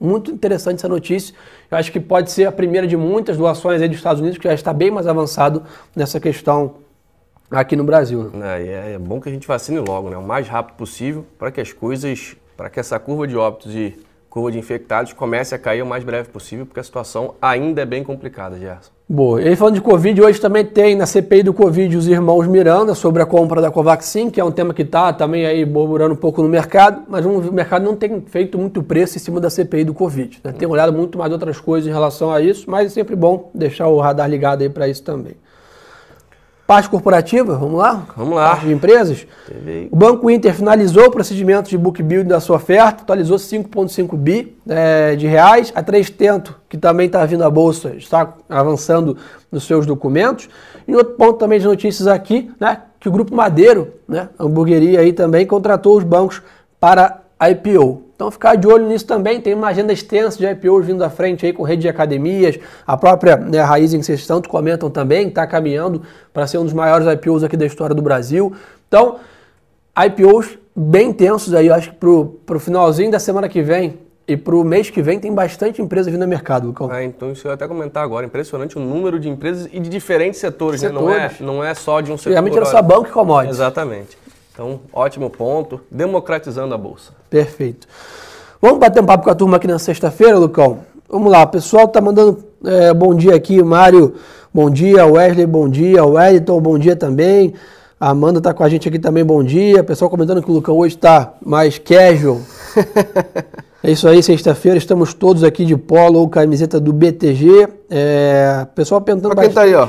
muito 0.00 0.30
interessante 0.30 0.76
essa 0.76 0.88
notícia. 0.88 1.34
Eu 1.70 1.76
acho 1.76 1.92
que 1.92 2.00
pode 2.00 2.30
ser 2.30 2.46
a 2.46 2.52
primeira 2.52 2.86
de 2.86 2.96
muitas 2.96 3.36
doações 3.36 3.82
aí 3.82 3.88
dos 3.88 3.98
Estados 3.98 4.22
Unidos, 4.22 4.38
que 4.38 4.48
já 4.48 4.54
está 4.54 4.72
bem 4.72 4.90
mais 4.90 5.06
avançado 5.06 5.62
nessa 5.94 6.18
questão 6.18 6.76
aqui 7.50 7.76
no 7.76 7.84
Brasil. 7.84 8.30
Né? 8.32 8.62
É, 8.62 8.92
é, 8.94 8.98
bom 8.98 9.20
que 9.20 9.28
a 9.28 9.32
gente 9.32 9.46
vacine 9.46 9.78
logo, 9.80 10.08
né? 10.08 10.16
o 10.16 10.22
mais 10.22 10.48
rápido 10.48 10.76
possível, 10.76 11.26
para 11.38 11.50
que 11.50 11.60
as 11.60 11.74
coisas, 11.74 12.34
para 12.56 12.70
que 12.70 12.80
essa 12.80 12.98
curva 12.98 13.28
de 13.28 13.36
óbitos 13.36 13.74
e 13.74 13.98
curva 14.30 14.50
de 14.50 14.58
infectados 14.58 15.12
comece 15.12 15.54
a 15.54 15.58
cair 15.58 15.82
o 15.82 15.86
mais 15.86 16.04
breve 16.04 16.30
possível, 16.30 16.64
porque 16.64 16.80
a 16.80 16.84
situação 16.84 17.34
ainda 17.42 17.82
é 17.82 17.84
bem 17.84 18.02
complicada, 18.02 18.58
Gerson. 18.58 18.92
Boa. 19.14 19.42
E 19.42 19.48
aí, 19.48 19.56
falando 19.56 19.74
de 19.74 19.82
Covid, 19.82 20.22
hoje 20.22 20.40
também 20.40 20.64
tem 20.64 20.96
na 20.96 21.04
CPI 21.04 21.42
do 21.42 21.52
Covid 21.52 21.98
os 21.98 22.08
irmãos 22.08 22.46
Miranda 22.46 22.94
sobre 22.94 23.22
a 23.22 23.26
compra 23.26 23.60
da 23.60 23.70
Covaxin, 23.70 24.30
que 24.30 24.40
é 24.40 24.44
um 24.44 24.50
tema 24.50 24.72
que 24.72 24.80
está 24.80 25.12
também 25.12 25.44
aí 25.44 25.66
borburando 25.66 26.14
um 26.14 26.16
pouco 26.16 26.42
no 26.42 26.48
mercado, 26.48 27.02
mas 27.06 27.26
o 27.26 27.52
mercado 27.52 27.84
não 27.84 27.94
tem 27.94 28.22
feito 28.22 28.56
muito 28.56 28.82
preço 28.82 29.18
em 29.18 29.20
cima 29.20 29.38
da 29.38 29.50
CPI 29.50 29.84
do 29.84 29.92
Covid. 29.92 30.40
Né? 30.42 30.52
Tem 30.52 30.66
olhado 30.66 30.94
muito 30.94 31.18
mais 31.18 31.30
outras 31.30 31.60
coisas 31.60 31.86
em 31.86 31.92
relação 31.92 32.32
a 32.32 32.40
isso, 32.40 32.70
mas 32.70 32.86
é 32.86 32.88
sempre 32.88 33.14
bom 33.14 33.50
deixar 33.54 33.86
o 33.88 34.00
radar 34.00 34.30
ligado 34.30 34.62
aí 34.62 34.70
para 34.70 34.88
isso 34.88 35.02
também. 35.02 35.34
Parte 36.72 36.88
corporativa, 36.88 37.54
vamos 37.54 37.78
lá? 37.78 38.06
Vamos 38.16 38.34
lá. 38.34 38.48
Parte 38.48 38.64
de 38.64 38.72
empresas. 38.72 39.26
O 39.90 39.94
Banco 39.94 40.30
Inter 40.30 40.54
finalizou 40.54 41.04
o 41.04 41.10
procedimento 41.10 41.68
de 41.68 41.76
book 41.76 42.02
build 42.02 42.26
da 42.26 42.40
sua 42.40 42.56
oferta, 42.56 43.02
atualizou 43.02 43.36
5,5 43.36 44.16
bi 44.16 44.56
é, 44.66 45.14
de 45.14 45.26
reais. 45.26 45.70
A 45.74 45.82
3Tento, 45.82 46.54
que 46.70 46.78
também 46.78 47.08
está 47.08 47.26
vindo 47.26 47.44
à 47.44 47.50
Bolsa, 47.50 47.94
está 47.94 48.32
avançando 48.48 49.18
nos 49.50 49.64
seus 49.64 49.84
documentos. 49.84 50.48
E 50.88 50.96
outro 50.96 51.12
ponto 51.12 51.34
também 51.34 51.60
de 51.60 51.66
notícias 51.66 52.08
aqui, 52.08 52.50
né, 52.58 52.78
que 52.98 53.06
o 53.06 53.12
Grupo 53.12 53.36
Madeiro, 53.36 53.92
né, 54.08 54.30
a 54.38 54.44
hamburgueria 54.44 55.00
aí 55.00 55.12
também, 55.12 55.44
contratou 55.44 55.98
os 55.98 56.04
bancos 56.04 56.40
para 56.80 57.20
IPO. 57.50 58.02
Então 58.22 58.30
ficar 58.30 58.54
de 58.54 58.68
olho 58.68 58.86
nisso 58.86 59.04
também, 59.04 59.40
tem 59.40 59.52
uma 59.52 59.66
agenda 59.66 59.92
extensa 59.92 60.38
de 60.38 60.46
IPOs 60.46 60.86
vindo 60.86 61.02
à 61.02 61.10
frente 61.10 61.44
aí 61.44 61.52
com 61.52 61.64
rede 61.64 61.82
de 61.82 61.88
academias, 61.88 62.56
a 62.86 62.96
própria 62.96 63.36
né, 63.36 63.60
Raiz 63.60 63.92
em 63.92 63.98
que 63.98 64.06
vocês 64.06 64.24
tanto 64.24 64.48
comentam 64.48 64.88
também, 64.88 65.26
está 65.26 65.44
caminhando 65.44 66.02
para 66.32 66.46
ser 66.46 66.58
um 66.58 66.62
dos 66.62 66.72
maiores 66.72 67.04
IPOs 67.04 67.42
aqui 67.42 67.56
da 67.56 67.66
história 67.66 67.96
do 67.96 68.00
Brasil. 68.00 68.52
Então, 68.86 69.16
IPOs 70.06 70.56
bem 70.76 71.08
intensos 71.08 71.52
aí, 71.52 71.66
eu 71.66 71.74
acho 71.74 71.90
que 71.90 71.96
para 71.96 72.56
o 72.56 72.60
finalzinho 72.60 73.10
da 73.10 73.18
semana 73.18 73.48
que 73.48 73.60
vem 73.60 73.98
e 74.28 74.36
para 74.36 74.54
o 74.54 74.62
mês 74.62 74.88
que 74.88 75.02
vem 75.02 75.18
tem 75.18 75.34
bastante 75.34 75.82
empresa 75.82 76.08
vindo 76.08 76.20
no 76.20 76.28
mercado, 76.28 76.68
Lucão. 76.68 76.88
Ah, 76.92 77.02
então 77.02 77.32
isso 77.32 77.48
eu 77.48 77.50
ia 77.50 77.54
até 77.54 77.66
comentar 77.66 78.04
agora. 78.04 78.24
Impressionante 78.24 78.78
o 78.78 78.80
número 78.80 79.18
de 79.18 79.28
empresas 79.28 79.68
e 79.72 79.80
de 79.80 79.90
diferentes 79.90 80.38
setores, 80.38 80.80
setores. 80.80 81.04
Né? 81.04 81.36
Não, 81.40 81.56
é, 81.56 81.56
não 81.56 81.64
é 81.64 81.74
só 81.74 82.00
de 82.00 82.12
um 82.12 82.16
setor. 82.16 82.30
Realmente 82.30 82.56
era 82.56 82.66
só 82.66 82.80
banco 82.80 83.08
e 83.08 83.10
commodities. 83.10 83.56
Exatamente. 83.56 84.21
Então, 84.52 84.80
ótimo 84.92 85.30
ponto, 85.30 85.80
democratizando 85.90 86.74
a 86.74 86.78
Bolsa. 86.78 87.12
Perfeito. 87.30 87.88
Vamos 88.60 88.78
bater 88.78 89.02
um 89.02 89.06
papo 89.06 89.24
com 89.24 89.30
a 89.30 89.34
turma 89.34 89.56
aqui 89.56 89.66
na 89.66 89.78
sexta-feira, 89.78 90.38
Lucão? 90.38 90.80
Vamos 91.08 91.32
lá, 91.32 91.42
o 91.42 91.48
pessoal 91.48 91.88
tá 91.88 92.00
mandando 92.00 92.44
é, 92.64 92.92
bom 92.92 93.14
dia 93.14 93.34
aqui, 93.34 93.62
Mário, 93.62 94.14
bom 94.52 94.68
dia, 94.68 95.06
Wesley, 95.06 95.46
bom 95.46 95.68
dia, 95.68 96.04
o 96.04 96.12
Wellington, 96.12 96.60
bom 96.60 96.78
dia 96.78 96.94
também. 96.94 97.54
A 97.98 98.10
Amanda 98.10 98.40
tá 98.40 98.52
com 98.52 98.62
a 98.62 98.68
gente 98.68 98.88
aqui 98.88 98.98
também, 98.98 99.24
bom 99.24 99.42
dia. 99.42 99.80
O 99.80 99.84
pessoal 99.84 100.10
comentando 100.10 100.42
que 100.42 100.50
o 100.50 100.54
Lucão 100.54 100.76
hoje 100.76 100.96
está 100.96 101.34
mais 101.44 101.78
casual. 101.78 102.40
é 103.82 103.90
isso 103.90 104.06
aí, 104.08 104.22
sexta-feira, 104.22 104.76
estamos 104.76 105.14
todos 105.14 105.44
aqui 105.44 105.64
de 105.64 105.76
polo 105.76 106.18
ou 106.18 106.28
camiseta 106.28 106.78
do 106.80 106.92
BTG. 106.92 107.68
É, 107.88 108.66
pessoal 108.74 109.00
perguntando... 109.00 109.34
Pra 109.34 109.44
quem 109.44 109.52
tá 109.52 109.62
aí, 109.62 109.74
ó. 109.74 109.88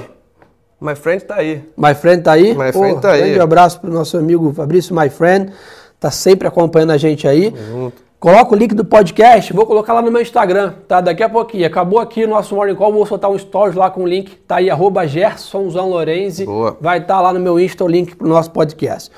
My 0.83 0.95
friend 0.95 1.23
tá 1.23 1.35
aí. 1.35 1.63
My 1.77 1.95
friend 1.95 2.23
tá 2.23 2.33
aí? 2.33 2.53
My 2.53 2.73
friend 2.73 2.95
Pô, 2.95 2.99
tá 2.99 3.11
aí. 3.11 3.21
Grande 3.21 3.39
abraço 3.39 3.79
pro 3.79 3.89
nosso 3.89 4.17
amigo 4.17 4.51
Fabrício, 4.51 4.93
my 4.93 5.09
friend. 5.09 5.53
Tá 5.97 6.11
sempre 6.11 6.45
acompanhando 6.45 6.91
a 6.91 6.97
gente 6.97 7.25
aí. 7.25 7.53
Junto. 7.71 8.03
Coloca 8.19 8.53
o 8.53 8.57
link 8.57 8.75
do 8.75 8.83
podcast, 8.83 9.53
vou 9.53 9.65
colocar 9.65 9.93
lá 9.93 10.01
no 10.01 10.11
meu 10.11 10.21
Instagram, 10.21 10.73
tá? 10.85 10.99
Daqui 10.99 11.23
a 11.23 11.29
pouquinho. 11.29 11.65
Acabou 11.65 11.99
aqui 11.99 12.25
o 12.25 12.27
nosso 12.27 12.53
Morning 12.53 12.75
Call, 12.75 12.91
vou 12.91 13.05
soltar 13.05 13.31
um 13.31 13.37
stories 13.37 13.77
lá 13.77 13.89
com 13.89 14.03
o 14.03 14.07
link, 14.07 14.35
tá 14.45 14.57
aí, 14.57 14.69
arroba 14.69 15.07
Gersonzão 15.07 15.89
Lorenzi. 15.89 16.45
Boa. 16.45 16.77
Vai 16.81 16.97
estar 16.97 17.15
tá 17.15 17.21
lá 17.21 17.31
no 17.31 17.39
meu 17.39 17.57
Insta 17.57 17.85
o 17.85 17.87
link 17.87 18.17
pro 18.17 18.27
nosso 18.27 18.51
podcast. 18.51 19.09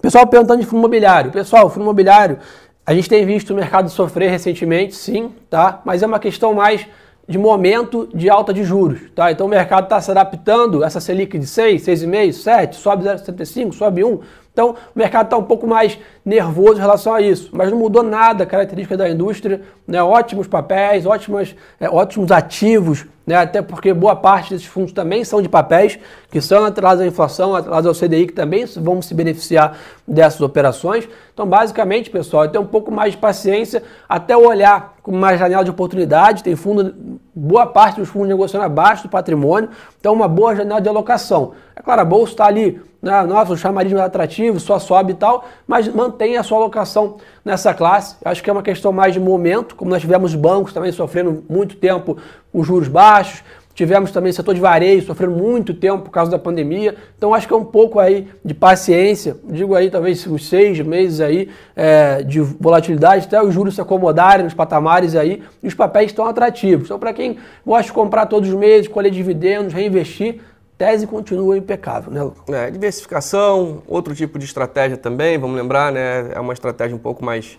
Pessoal 0.00 0.26
perguntando 0.26 0.60
de 0.60 0.66
fundo 0.66 0.78
imobiliário. 0.78 1.30
Pessoal, 1.30 1.68
fundo 1.68 1.82
imobiliário, 1.82 2.38
a 2.86 2.94
gente 2.94 3.08
tem 3.08 3.26
visto 3.26 3.50
o 3.50 3.54
mercado 3.54 3.90
sofrer 3.90 4.30
recentemente, 4.30 4.94
sim, 4.94 5.30
tá? 5.50 5.82
Mas 5.84 6.02
é 6.02 6.06
uma 6.06 6.18
questão 6.18 6.54
mais 6.54 6.86
de 7.28 7.38
momento 7.38 8.08
de 8.14 8.28
alta 8.28 8.52
de 8.52 8.64
juros. 8.64 9.00
Tá? 9.14 9.30
Então 9.30 9.46
o 9.46 9.50
mercado 9.50 9.84
está 9.84 10.00
se 10.00 10.10
adaptando, 10.10 10.82
essa 10.82 11.00
Selic 11.00 11.38
de 11.38 11.46
6, 11.46 11.82
6,5, 11.82 12.32
7, 12.32 12.76
sobe 12.76 13.04
0,75, 13.04 13.72
sobe 13.72 14.04
1. 14.04 14.20
Então 14.52 14.70
o 14.94 14.98
mercado 14.98 15.26
está 15.26 15.36
um 15.36 15.44
pouco 15.44 15.66
mais 15.66 15.98
nervoso 16.24 16.76
em 16.76 16.80
relação 16.80 17.14
a 17.14 17.22
isso, 17.22 17.48
mas 17.52 17.70
não 17.70 17.78
mudou 17.78 18.02
nada 18.02 18.44
a 18.44 18.46
característica 18.46 18.96
da 18.96 19.08
indústria, 19.08 19.62
né? 19.86 20.02
ótimos 20.02 20.46
papéis, 20.46 21.06
ótimos, 21.06 21.56
é, 21.80 21.88
ótimos 21.88 22.30
ativos, 22.30 23.06
né? 23.26 23.36
até 23.36 23.62
porque 23.62 23.94
boa 23.94 24.14
parte 24.14 24.50
desses 24.50 24.66
fundos 24.66 24.92
também 24.92 25.24
são 25.24 25.40
de 25.40 25.48
papéis, 25.48 25.98
que 26.30 26.40
são 26.40 26.64
atrelados 26.66 27.02
à 27.02 27.06
inflação, 27.06 27.54
atrelados 27.54 27.86
ao 27.86 27.94
CDI, 27.94 28.26
que 28.26 28.34
também 28.34 28.66
vão 28.76 29.00
se 29.00 29.14
beneficiar 29.14 29.78
dessas 30.06 30.42
operações. 30.42 31.08
Então, 31.32 31.46
basicamente, 31.46 32.10
pessoal, 32.10 32.44
é 32.44 32.48
ter 32.48 32.58
um 32.58 32.66
pouco 32.66 32.90
mais 32.90 33.12
de 33.12 33.18
paciência 33.18 33.82
até 34.08 34.36
olhar 34.36 34.94
com 35.02 35.12
mais 35.12 35.38
janela 35.38 35.64
de 35.64 35.70
oportunidade. 35.70 36.42
Tem 36.42 36.54
fundo, 36.54 36.94
boa 37.34 37.66
parte 37.66 37.98
dos 37.98 38.08
fundos 38.08 38.28
negociando 38.28 38.66
abaixo 38.66 39.04
do 39.04 39.08
patrimônio, 39.08 39.70
então 39.98 40.12
uma 40.12 40.28
boa 40.28 40.54
janela 40.54 40.80
de 40.80 40.88
alocação. 40.88 41.52
É 41.74 41.80
claro, 41.80 42.02
a 42.02 42.04
bolsa 42.04 42.32
está 42.32 42.46
ali, 42.46 42.80
né, 43.00 43.22
nossa, 43.22 43.52
o 43.52 43.56
chamarismo 43.56 43.98
é 43.98 44.02
atrativo, 44.02 44.60
só 44.60 44.78
sobe 44.78 45.12
e 45.12 45.16
tal, 45.16 45.44
mas 45.66 45.88
mantenha 45.88 46.40
a 46.40 46.42
sua 46.42 46.58
alocação 46.58 47.16
nessa 47.42 47.72
classe. 47.72 48.16
Acho 48.24 48.42
que 48.42 48.50
é 48.50 48.52
uma 48.52 48.62
questão 48.62 48.92
mais 48.92 49.14
de 49.14 49.20
momento, 49.20 49.74
como 49.74 49.90
nós 49.90 50.02
tivemos 50.02 50.34
bancos 50.34 50.72
também 50.72 50.92
sofrendo 50.92 51.42
muito 51.48 51.76
tempo 51.76 52.18
com 52.52 52.62
juros 52.62 52.88
baixos, 52.88 53.42
Tivemos 53.74 54.10
também 54.10 54.30
o 54.30 54.34
setor 54.34 54.54
de 54.54 54.60
varejo 54.60 55.06
sofrendo 55.06 55.34
muito 55.34 55.72
tempo 55.72 56.04
por 56.04 56.10
causa 56.10 56.30
da 56.30 56.38
pandemia. 56.38 56.94
Então 57.16 57.32
acho 57.32 57.46
que 57.48 57.54
é 57.54 57.56
um 57.56 57.64
pouco 57.64 57.98
aí 57.98 58.28
de 58.44 58.52
paciência, 58.52 59.36
digo 59.44 59.74
aí 59.74 59.90
talvez 59.90 60.26
uns 60.26 60.48
seis 60.48 60.78
meses 60.80 61.20
aí 61.20 61.48
é, 61.74 62.22
de 62.22 62.40
volatilidade, 62.40 63.26
até 63.26 63.42
os 63.42 63.54
juros 63.54 63.74
se 63.74 63.80
acomodarem 63.80 64.44
nos 64.44 64.54
patamares 64.54 65.16
aí 65.16 65.42
e 65.62 65.68
os 65.68 65.74
papéis 65.74 66.10
estão 66.10 66.26
atrativos. 66.26 66.86
Então 66.86 66.98
para 66.98 67.12
quem 67.12 67.38
gosta 67.64 67.84
de 67.84 67.92
comprar 67.92 68.26
todos 68.26 68.48
os 68.48 68.54
meses, 68.54 68.88
colher 68.88 69.10
dividendos, 69.10 69.72
reinvestir, 69.72 70.40
tese 70.76 71.06
continua 71.06 71.56
impecável, 71.56 72.12
né, 72.12 72.22
Lucas? 72.22 72.54
É, 72.54 72.70
diversificação, 72.70 73.82
outro 73.86 74.14
tipo 74.14 74.38
de 74.38 74.44
estratégia 74.44 74.96
também, 74.96 75.38
vamos 75.38 75.56
lembrar, 75.56 75.92
né? 75.92 76.32
É 76.34 76.40
uma 76.40 76.52
estratégia 76.52 76.96
um 76.96 76.98
pouco 76.98 77.24
mais, 77.24 77.56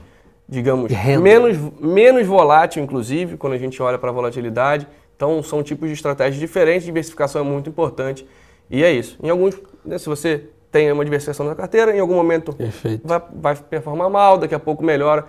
digamos, 0.47 0.91
menos, 1.21 1.57
menos 1.79 2.27
volátil, 2.27 2.83
inclusive, 2.83 3.37
quando 3.37 3.53
a 3.53 3.57
gente 3.57 3.81
olha 3.81 3.97
para 3.97 4.09
a 4.09 4.13
volatilidade. 4.13 4.85
Então, 5.23 5.41
são 5.41 5.63
tipos 5.63 5.87
de 5.87 5.93
estratégias 5.93 6.37
diferentes, 6.37 6.85
diversificação 6.85 7.41
é 7.41 7.45
muito 7.45 7.69
importante. 7.69 8.27
E 8.69 8.83
é 8.83 8.91
isso. 8.91 9.17
Em 9.23 9.29
alguns, 9.29 9.55
né, 9.85 9.97
se 9.97 10.07
você 10.09 10.49
tem 10.69 10.91
uma 10.91 11.05
diversificação 11.05 11.45
na 11.45 11.55
carteira, 11.55 11.95
em 11.95 11.99
algum 12.01 12.15
momento 12.15 12.53
vai, 13.05 13.21
vai 13.33 13.55
performar 13.55 14.09
mal, 14.09 14.37
daqui 14.37 14.53
a 14.53 14.59
pouco 14.59 14.83
melhora. 14.83 15.25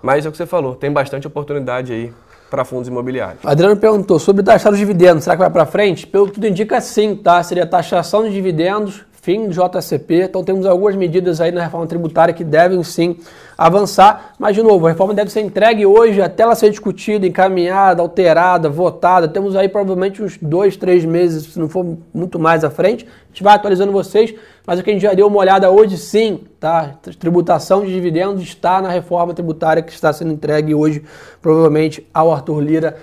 Mas 0.00 0.24
é 0.24 0.28
o 0.28 0.32
que 0.32 0.38
você 0.38 0.46
falou, 0.46 0.76
tem 0.76 0.92
bastante 0.92 1.26
oportunidade 1.26 1.92
aí 1.92 2.12
para 2.48 2.64
fundos 2.64 2.86
imobiliários. 2.86 3.44
Adriano 3.44 3.76
perguntou 3.76 4.16
sobre 4.20 4.44
taxar 4.44 4.72
os 4.72 4.78
dividendos, 4.78 5.24
será 5.24 5.34
que 5.34 5.42
vai 5.42 5.50
para 5.50 5.66
frente? 5.66 6.06
Pelo 6.06 6.26
que 6.26 6.34
tudo 6.34 6.46
indica, 6.46 6.80
sim, 6.80 7.16
tá? 7.16 7.42
Seria 7.42 7.66
taxação 7.66 8.22
de 8.22 8.30
dividendos 8.30 9.04
fim 9.22 9.46
do 9.46 9.52
JCP, 9.52 10.24
então 10.24 10.42
temos 10.42 10.66
algumas 10.66 10.96
medidas 10.96 11.40
aí 11.40 11.52
na 11.52 11.62
reforma 11.62 11.86
tributária 11.86 12.34
que 12.34 12.42
devem 12.42 12.82
sim 12.82 13.16
avançar, 13.56 14.34
mas 14.36 14.56
de 14.56 14.64
novo, 14.64 14.84
a 14.84 14.90
reforma 14.90 15.14
deve 15.14 15.30
ser 15.30 15.42
entregue 15.42 15.86
hoje 15.86 16.20
até 16.20 16.42
ela 16.42 16.56
ser 16.56 16.70
discutida, 16.70 17.24
encaminhada, 17.24 18.02
alterada, 18.02 18.68
votada, 18.68 19.28
temos 19.28 19.54
aí 19.54 19.68
provavelmente 19.68 20.20
uns 20.20 20.36
dois, 20.42 20.76
três 20.76 21.04
meses, 21.04 21.52
se 21.52 21.58
não 21.60 21.68
for 21.68 21.98
muito 22.12 22.36
mais 22.36 22.64
à 22.64 22.70
frente, 22.70 23.06
a 23.06 23.28
gente 23.28 23.44
vai 23.44 23.54
atualizando 23.54 23.92
vocês, 23.92 24.34
mas 24.66 24.80
o 24.80 24.82
que 24.82 24.90
a 24.90 24.92
gente 24.92 25.02
já 25.02 25.14
deu 25.14 25.28
uma 25.28 25.38
olhada 25.38 25.70
hoje 25.70 25.96
sim, 25.98 26.40
tá? 26.58 26.96
Tributação 27.20 27.84
de 27.84 27.92
dividendos 27.92 28.42
está 28.42 28.82
na 28.82 28.88
reforma 28.88 29.32
tributária 29.32 29.84
que 29.84 29.92
está 29.92 30.12
sendo 30.12 30.32
entregue 30.32 30.74
hoje, 30.74 31.00
provavelmente, 31.40 32.04
ao 32.12 32.32
Arthur 32.32 32.60
Lira 32.60 32.96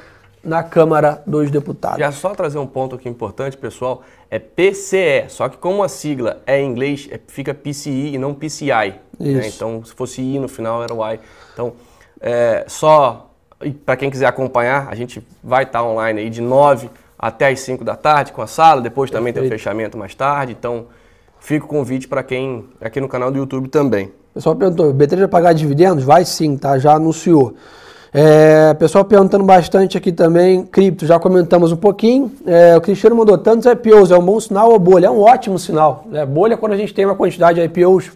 na 0.43 0.63
Câmara 0.63 1.21
dos 1.25 1.51
Deputados. 1.51 1.99
Já 1.99 2.11
só 2.11 2.33
trazer 2.33 2.57
um 2.57 2.67
ponto 2.67 2.95
aqui 2.95 3.09
importante, 3.09 3.57
pessoal, 3.57 4.03
é 4.29 4.39
PCE, 4.39 5.25
só 5.27 5.49
que 5.49 5.57
como 5.57 5.83
a 5.83 5.89
sigla 5.89 6.41
é 6.45 6.59
em 6.61 6.69
inglês, 6.69 7.07
é, 7.11 7.19
fica 7.27 7.53
PCI 7.53 8.15
e 8.15 8.17
não 8.17 8.33
PCI. 8.33 8.95
Né? 9.19 9.47
Então, 9.47 9.83
se 9.83 9.93
fosse 9.93 10.21
I 10.21 10.39
no 10.39 10.47
final, 10.47 10.81
era 10.81 10.93
Y. 10.93 11.19
Então, 11.53 11.73
é, 12.21 12.63
só 12.67 13.29
para 13.85 13.97
quem 13.97 14.09
quiser 14.09 14.27
acompanhar, 14.27 14.87
a 14.89 14.95
gente 14.95 15.21
vai 15.43 15.63
estar 15.63 15.79
tá 15.79 15.85
online 15.85 16.21
aí 16.21 16.29
de 16.29 16.41
9 16.41 16.89
até 17.17 17.49
as 17.49 17.59
5 17.59 17.83
da 17.83 17.95
tarde 17.95 18.31
com 18.31 18.41
a 18.41 18.47
sala, 18.47 18.81
depois 18.81 19.11
também 19.11 19.33
Perfeito. 19.33 19.51
tem 19.51 19.57
o 19.57 19.59
fechamento 19.59 19.97
mais 19.97 20.15
tarde, 20.15 20.55
então 20.57 20.85
fica 21.39 21.65
o 21.65 21.67
convite 21.67 22.07
para 22.07 22.23
quem 22.23 22.65
aqui 22.79 23.01
no 23.01 23.09
canal 23.09 23.29
do 23.29 23.37
YouTube 23.37 23.67
também. 23.67 24.05
O 24.31 24.35
pessoal 24.35 24.55
perguntou, 24.55 24.89
o 24.89 24.93
B3 24.93 25.19
vai 25.19 25.27
pagar 25.27 25.53
dividendos? 25.53 26.05
Vai 26.05 26.23
sim, 26.23 26.55
tá? 26.55 26.77
Já 26.77 26.93
anunciou. 26.93 27.55
É, 28.11 28.73
pessoal 28.73 29.05
perguntando 29.05 29.43
bastante 29.43 29.95
aqui 29.95 30.11
também, 30.11 30.65
cripto, 30.65 31.05
já 31.05 31.19
comentamos 31.19 31.71
um 31.71 31.77
pouquinho. 31.77 32.31
É, 32.45 32.75
o 32.75 32.81
Cristiano 32.81 33.15
mandou 33.15 33.37
tantos 33.37 33.65
IPOs, 33.67 34.09
é 34.09 34.17
um 34.17 34.25
bom 34.25 34.39
sinal 34.39 34.71
ou 34.71 34.79
bolha? 34.79 35.07
É 35.07 35.11
um 35.11 35.21
ótimo 35.21 35.59
sinal. 35.59 36.05
É, 36.11 36.25
bolha 36.25 36.55
é 36.55 36.57
quando 36.57 36.71
a 36.73 36.77
gente 36.77 36.93
tem 36.93 37.05
uma 37.05 37.15
quantidade 37.15 37.59
de 37.59 37.65
IPOs 37.65 38.11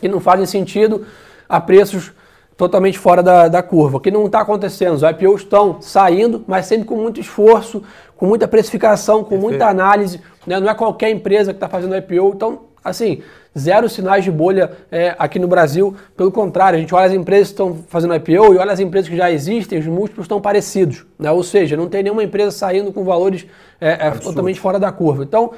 que 0.00 0.08
não 0.08 0.20
fazem 0.20 0.46
sentido 0.46 1.04
a 1.48 1.60
preços 1.60 2.12
totalmente 2.56 2.98
fora 2.98 3.22
da, 3.22 3.48
da 3.48 3.62
curva. 3.62 3.96
O 3.96 4.00
que 4.00 4.10
não 4.10 4.26
está 4.26 4.42
acontecendo? 4.42 4.94
Os 4.94 5.02
IPOs 5.02 5.40
estão 5.40 5.80
saindo, 5.80 6.44
mas 6.46 6.66
sempre 6.66 6.84
com 6.84 6.94
muito 6.94 7.18
esforço, 7.18 7.82
com 8.16 8.26
muita 8.26 8.46
precificação, 8.46 9.24
com 9.24 9.36
muita 9.36 9.66
análise. 9.66 10.20
Né? 10.46 10.60
Não 10.60 10.70
é 10.70 10.74
qualquer 10.74 11.10
empresa 11.10 11.52
que 11.52 11.56
está 11.56 11.68
fazendo 11.68 11.96
IPO. 11.96 12.32
Então, 12.34 12.60
assim, 12.84 13.22
zero 13.58 13.88
sinais 13.88 14.24
de 14.24 14.30
bolha 14.30 14.72
é, 14.90 15.14
aqui 15.18 15.38
no 15.38 15.46
Brasil. 15.48 15.94
Pelo 16.16 16.30
contrário, 16.30 16.76
a 16.76 16.80
gente 16.80 16.94
olha 16.94 17.06
as 17.06 17.12
empresas 17.12 17.48
que 17.48 17.52
estão 17.52 17.78
fazendo 17.88 18.14
IPO 18.14 18.54
e 18.54 18.58
olha 18.58 18.72
as 18.72 18.80
empresas 18.80 19.08
que 19.08 19.16
já 19.16 19.30
existem, 19.30 19.78
os 19.78 19.86
múltiplos 19.86 20.24
estão 20.24 20.40
parecidos. 20.40 21.04
Né? 21.18 21.30
Ou 21.30 21.42
seja, 21.42 21.76
não 21.76 21.88
tem 21.88 22.02
nenhuma 22.02 22.22
empresa 22.22 22.50
saindo 22.50 22.92
com 22.92 23.04
valores 23.04 23.46
é, 23.80 24.08
é, 24.08 24.10
totalmente 24.12 24.60
fora 24.60 24.78
da 24.78 24.90
curva. 24.90 25.22
Então, 25.22 25.52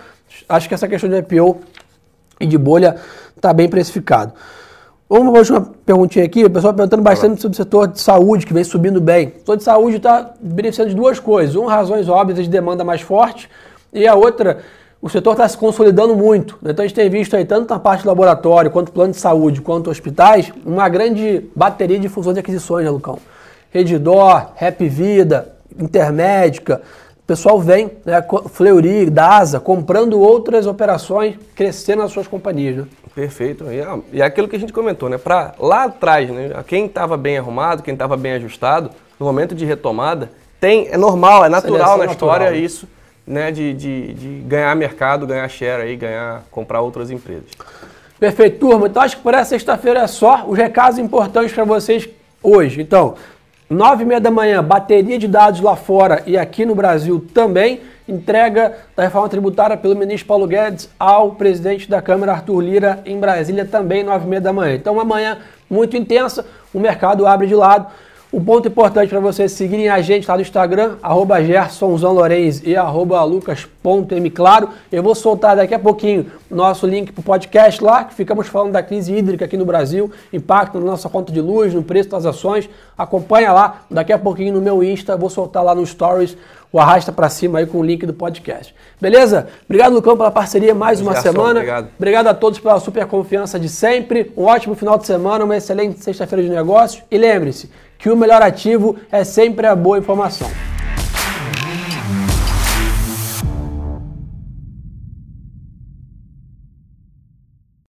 acho 0.48 0.68
que 0.68 0.74
essa 0.74 0.88
questão 0.88 1.08
de 1.08 1.16
IPO 1.18 1.60
e 2.40 2.46
de 2.46 2.58
bolha 2.58 2.96
está 3.36 3.52
bem 3.52 3.68
precificado. 3.68 4.32
Uma 5.08 5.30
última 5.30 5.60
perguntinha 5.84 6.24
aqui, 6.24 6.42
o 6.42 6.48
pessoal 6.48 6.72
perguntando 6.72 7.02
bastante 7.02 7.40
sobre 7.42 7.54
o 7.54 7.56
setor 7.56 7.88
de 7.88 8.00
saúde, 8.00 8.46
que 8.46 8.54
vem 8.54 8.64
subindo 8.64 8.98
bem. 8.98 9.28
O 9.28 9.38
setor 9.40 9.56
de 9.58 9.62
saúde 9.62 9.96
está 9.98 10.30
beneficiando 10.40 10.88
de 10.88 10.96
duas 10.96 11.20
coisas. 11.20 11.54
Uma, 11.54 11.70
razões 11.70 12.08
óbvias 12.08 12.42
de 12.42 12.48
demanda 12.48 12.82
mais 12.82 13.02
forte, 13.02 13.46
e 13.92 14.06
a 14.06 14.14
outra, 14.14 14.60
o 15.02 15.08
setor 15.08 15.32
está 15.32 15.48
se 15.48 15.58
consolidando 15.58 16.14
muito. 16.14 16.56
Então 16.62 16.84
a 16.84 16.86
gente 16.86 16.94
tem 16.94 17.10
visto 17.10 17.34
aí, 17.34 17.44
tanto 17.44 17.68
na 17.68 17.80
parte 17.80 18.04
do 18.04 18.08
laboratório, 18.08 18.70
quanto 18.70 18.92
plano 18.92 19.12
de 19.12 19.18
saúde, 19.18 19.60
quanto 19.60 19.90
hospitais, 19.90 20.52
uma 20.64 20.88
grande 20.88 21.50
bateria 21.56 21.98
de 21.98 22.08
fusões 22.08 22.36
e 22.36 22.40
aquisições, 22.40 22.84
né, 22.84 22.90
Lucão? 22.90 23.18
Redidor, 23.70 24.52
Rap 24.54 24.88
Vida, 24.88 25.56
Intermédica, 25.76 26.80
o 27.18 27.26
pessoal 27.26 27.58
vem, 27.58 27.90
né, 28.04 28.24
Fleury, 28.50 29.10
DASA, 29.10 29.58
comprando 29.58 30.20
outras 30.20 30.66
operações, 30.68 31.34
crescendo 31.56 32.02
as 32.02 32.12
suas 32.12 32.28
companhias. 32.28 32.76
Né? 32.76 32.86
Perfeito. 33.12 33.64
E, 33.72 33.80
é, 33.80 33.98
e 34.12 34.22
é 34.22 34.24
aquilo 34.24 34.46
que 34.46 34.54
a 34.54 34.58
gente 34.58 34.72
comentou, 34.72 35.08
né? 35.08 35.18
Para 35.18 35.54
lá 35.58 35.84
atrás, 35.84 36.30
né? 36.30 36.50
Quem 36.66 36.86
estava 36.86 37.16
bem 37.16 37.38
arrumado, 37.38 37.82
quem 37.82 37.94
estava 37.94 38.16
bem 38.16 38.32
ajustado, 38.34 38.90
no 39.18 39.26
momento 39.26 39.54
de 39.54 39.64
retomada, 39.64 40.30
tem, 40.60 40.88
é 40.90 40.96
normal, 40.96 41.44
é 41.44 41.48
natural 41.48 41.98
na 41.98 42.04
história 42.06 42.46
natural, 42.46 42.50
né? 42.52 42.58
isso 42.58 42.86
né, 43.26 43.50
de, 43.50 43.72
de, 43.72 44.12
de, 44.14 44.28
ganhar 44.46 44.74
mercado, 44.74 45.26
ganhar 45.26 45.48
share 45.48 45.82
aí, 45.82 45.96
ganhar, 45.96 46.42
comprar 46.50 46.80
outras 46.80 47.10
empresas. 47.10 47.46
Perfeito, 48.18 48.58
turma. 48.58 48.86
Então 48.86 49.02
acho 49.02 49.16
que 49.16 49.22
por 49.22 49.34
essa 49.34 49.50
sexta-feira 49.50 50.00
é 50.00 50.06
só. 50.06 50.44
Os 50.46 50.56
recados 50.56 50.98
importantes 50.98 51.52
para 51.52 51.64
vocês 51.64 52.08
hoje. 52.42 52.80
Então, 52.80 53.14
nove 53.68 54.02
e 54.02 54.06
meia 54.06 54.20
da 54.20 54.30
manhã, 54.30 54.62
bateria 54.62 55.18
de 55.18 55.26
dados 55.26 55.60
lá 55.60 55.76
fora 55.76 56.22
e 56.26 56.36
aqui 56.36 56.64
no 56.64 56.74
Brasil 56.74 57.24
também. 57.32 57.80
Entrega 58.08 58.76
da 58.96 59.04
reforma 59.04 59.28
tributária 59.28 59.76
pelo 59.76 59.94
ministro 59.94 60.26
Paulo 60.26 60.46
Guedes 60.46 60.90
ao 60.98 61.32
presidente 61.32 61.88
da 61.88 62.02
Câmara, 62.02 62.32
Arthur 62.32 62.60
Lira, 62.60 63.00
em 63.06 63.18
Brasília, 63.18 63.64
também 63.64 64.02
nove 64.02 64.26
e 64.26 64.28
meia 64.28 64.40
da 64.40 64.52
manhã. 64.52 64.74
Então, 64.74 64.94
uma 64.94 65.04
manhã 65.04 65.38
muito 65.70 65.96
intensa, 65.96 66.44
o 66.74 66.80
mercado 66.80 67.26
abre 67.26 67.46
de 67.46 67.54
lado. 67.54 67.86
O 68.32 68.40
ponto 68.40 68.66
importante 68.66 69.10
para 69.10 69.20
vocês 69.20 69.52
seguirem 69.52 69.90
a 69.90 70.00
gente 70.00 70.26
lá 70.26 70.36
no 70.36 70.40
Instagram, 70.40 70.96
arroba 71.02 71.36
e 71.42 72.74
arroba 72.74 73.22
lucas.mclaro. 73.24 74.70
Eu 74.90 75.02
vou 75.02 75.14
soltar 75.14 75.54
daqui 75.54 75.74
a 75.74 75.78
pouquinho 75.78 76.32
nosso 76.50 76.86
link 76.86 77.12
para 77.12 77.20
o 77.20 77.22
podcast 77.22 77.84
lá, 77.84 78.04
que 78.04 78.14
ficamos 78.14 78.48
falando 78.48 78.72
da 78.72 78.82
crise 78.82 79.14
hídrica 79.14 79.44
aqui 79.44 79.58
no 79.58 79.66
Brasil, 79.66 80.10
impacto 80.32 80.80
na 80.80 80.86
nossa 80.86 81.10
conta 81.10 81.30
de 81.30 81.42
luz, 81.42 81.74
no 81.74 81.82
preço 81.82 82.08
das 82.08 82.24
ações. 82.24 82.70
Acompanha 82.96 83.52
lá, 83.52 83.82
daqui 83.90 84.14
a 84.14 84.18
pouquinho 84.18 84.54
no 84.54 84.62
meu 84.62 84.82
Insta, 84.82 85.14
vou 85.14 85.28
soltar 85.28 85.62
lá 85.62 85.74
no 85.74 85.84
Stories 85.84 86.34
o 86.72 86.80
arrasta 86.80 87.12
para 87.12 87.28
cima 87.28 87.58
aí 87.58 87.66
com 87.66 87.78
o 87.78 87.82
link 87.84 88.06
do 88.06 88.14
podcast. 88.14 88.74
Beleza? 88.98 89.46
Obrigado, 89.66 89.92
Lucão, 89.92 90.16
pela 90.16 90.30
parceria 90.30 90.74
mais 90.74 91.02
uma 91.02 91.14
semana. 91.16 91.60
Obrigado. 91.60 91.88
obrigado 91.98 92.26
a 92.28 92.34
todos 92.34 92.58
pela 92.58 92.80
super 92.80 93.04
confiança 93.04 93.60
de 93.60 93.68
sempre. 93.68 94.32
Um 94.34 94.44
ótimo 94.44 94.74
final 94.74 94.96
de 94.96 95.06
semana, 95.06 95.44
uma 95.44 95.54
excelente 95.54 96.02
sexta-feira 96.02 96.42
de 96.42 96.48
negócios. 96.48 97.02
E 97.10 97.18
lembre-se, 97.18 97.70
que 98.02 98.10
o 98.10 98.16
melhor 98.16 98.42
ativo 98.42 98.96
é 99.12 99.22
sempre 99.22 99.64
a 99.64 99.76
boa 99.76 99.96
informação. 99.96 100.71